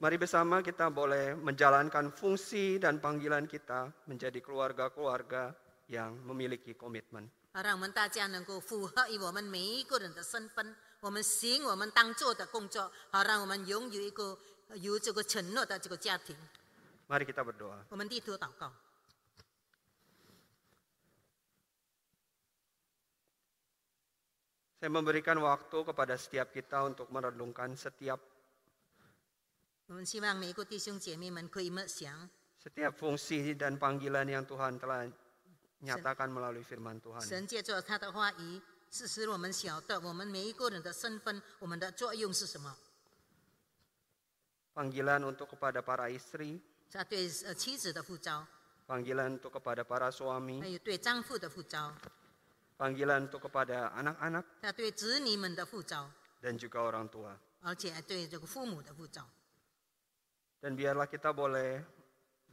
[0.03, 5.55] Mari bersama kita boleh menjalankan fungsi dan panggilan kita menjadi keluarga-keluarga
[5.87, 7.31] yang memiliki komitmen.
[7.55, 14.37] 好，让我们大家能够符合于我们每一个人的身份，我们行我们当做的工作，好，让我们拥有一个
[14.69, 16.35] 呃有这个承诺的这个家庭。
[17.09, 17.85] Mari kita berdoa.
[17.91, 18.73] 我们低头祷告，
[24.83, 28.19] Saya memberikan waktu kepada setiap kita untuk merenungkan setiap
[32.63, 35.11] setiap fungsi dan panggilan yang Tuhan telah
[35.83, 37.21] nyatakan melalui firman Tuhan.
[37.21, 42.75] 神借着他的话语，是使我们晓得我们每一个人的身份，我们的作用是什么。
[44.75, 46.61] Panggilan untuk kepada para istri,
[46.91, 48.47] 他对呃妻子的呼召，
[48.87, 51.93] Panggilan untuk kepada para suami, 还有对丈夫的呼召，
[52.79, 56.09] panggilan untuk kepada anak-anak 他对子女们的呼召，
[56.41, 57.37] dan juga orang tua.
[57.61, 59.29] 而且还对这个父母的呼召。
[60.58, 61.82] dan biarlah kita boleh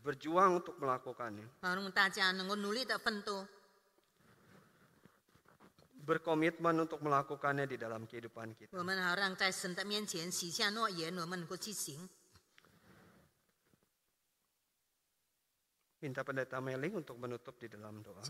[0.05, 1.65] berjuang untuk melakukannya.
[6.05, 8.77] Berkomitmen untuk melakukannya di dalam kehidupan kita.
[16.05, 18.21] Minta pendeta Meling untuk menutup di dalam doa.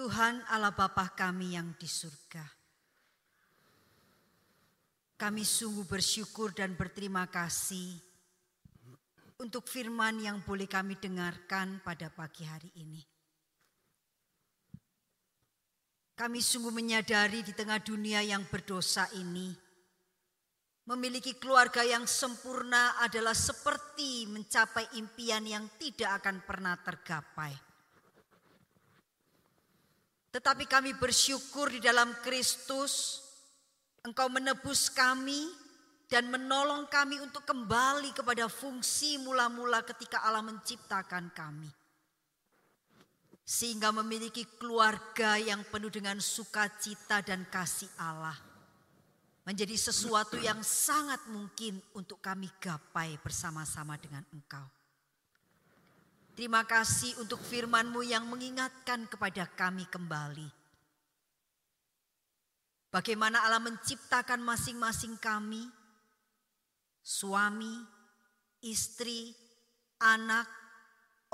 [0.00, 2.40] Tuhan Allah Bapa kami yang di surga.
[5.20, 8.00] Kami sungguh bersyukur dan berterima kasih
[9.44, 13.04] untuk firman yang boleh kami dengarkan pada pagi hari ini.
[16.16, 19.52] Kami sungguh menyadari di tengah dunia yang berdosa ini,
[20.88, 27.69] memiliki keluarga yang sempurna adalah seperti mencapai impian yang tidak akan pernah tergapai.
[30.30, 33.18] Tetapi kami bersyukur di dalam Kristus,
[34.06, 35.44] Engkau menebus kami
[36.06, 41.70] dan menolong kami untuk kembali kepada fungsi mula-mula ketika Allah menciptakan kami.
[43.42, 48.38] Sehingga memiliki keluarga yang penuh dengan sukacita dan kasih Allah.
[49.42, 54.79] Menjadi sesuatu yang sangat mungkin untuk kami gapai bersama-sama dengan Engkau.
[56.40, 60.48] Terima kasih untuk firman-Mu yang mengingatkan kepada kami kembali.
[62.88, 65.68] Bagaimana Allah menciptakan masing-masing kami,
[67.04, 67.76] suami,
[68.64, 69.36] istri,
[70.00, 70.48] anak,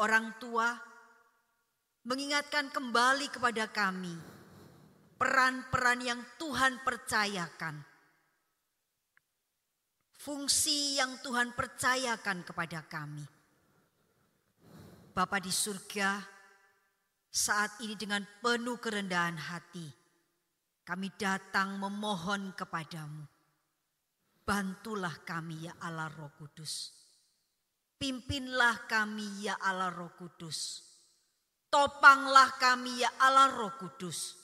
[0.03, 0.75] orang tua,
[2.03, 4.19] mengingatkan kembali kepada kami
[5.23, 7.79] peran-peran yang Tuhan percayakan.
[10.19, 13.36] Fungsi yang Tuhan percayakan kepada kami.
[15.17, 16.21] Bapa di surga,
[17.33, 19.89] saat ini dengan penuh kerendahan hati,
[20.85, 23.25] kami datang memohon kepadamu.
[24.45, 26.93] Bantulah kami ya Allah Roh Kudus.
[27.97, 30.85] Pimpinlah kami ya Allah Roh Kudus.
[31.73, 34.37] Topanglah kami ya Allah Roh Kudus.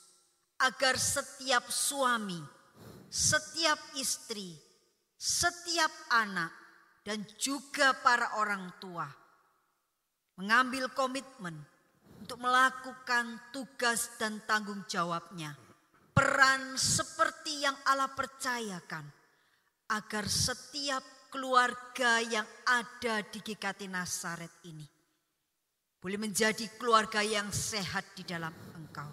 [0.57, 2.41] Agar setiap suami,
[3.13, 4.57] setiap istri,
[5.21, 6.49] setiap anak,
[7.05, 9.21] dan juga para orang tua
[10.39, 11.53] mengambil komitmen
[12.21, 15.53] untuk melakukan tugas dan tanggung jawabnya.
[16.13, 19.05] Peran seperti yang Allah percayakan
[19.89, 21.01] agar setiap
[21.33, 24.85] keluarga yang ada di GKT Nasaret ini
[26.03, 29.07] boleh menjadi keluarga yang sehat di dalam Engkau.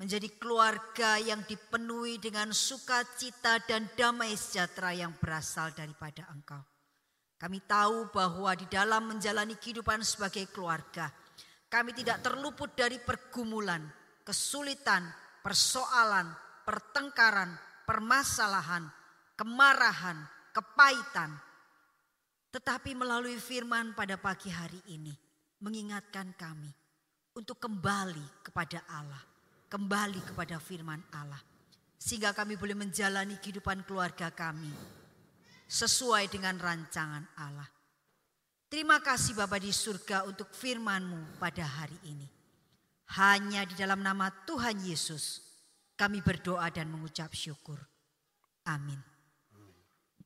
[0.00, 6.71] Menjadi keluarga yang dipenuhi dengan sukacita dan damai sejahtera yang berasal daripada Engkau.
[7.42, 11.10] Kami tahu bahwa di dalam menjalani kehidupan sebagai keluarga,
[11.66, 13.82] kami tidak terluput dari pergumulan,
[14.22, 15.02] kesulitan,
[15.42, 16.30] persoalan,
[16.62, 17.50] pertengkaran,
[17.82, 18.86] permasalahan,
[19.34, 20.22] kemarahan,
[20.54, 21.34] kepahitan.
[22.54, 25.10] Tetapi melalui firman pada pagi hari ini
[25.66, 26.70] mengingatkan kami
[27.34, 29.22] untuk kembali kepada Allah,
[29.66, 31.42] kembali kepada firman Allah.
[31.98, 35.01] Sehingga kami boleh menjalani kehidupan keluarga kami
[35.72, 37.68] sesuai dengan rancangan Allah.
[38.68, 42.28] Terima kasih Bapa di surga untuk firman-Mu pada hari ini.
[43.16, 45.40] Hanya di dalam nama Tuhan Yesus
[45.96, 47.80] kami berdoa dan mengucap syukur.
[48.68, 49.11] Amin.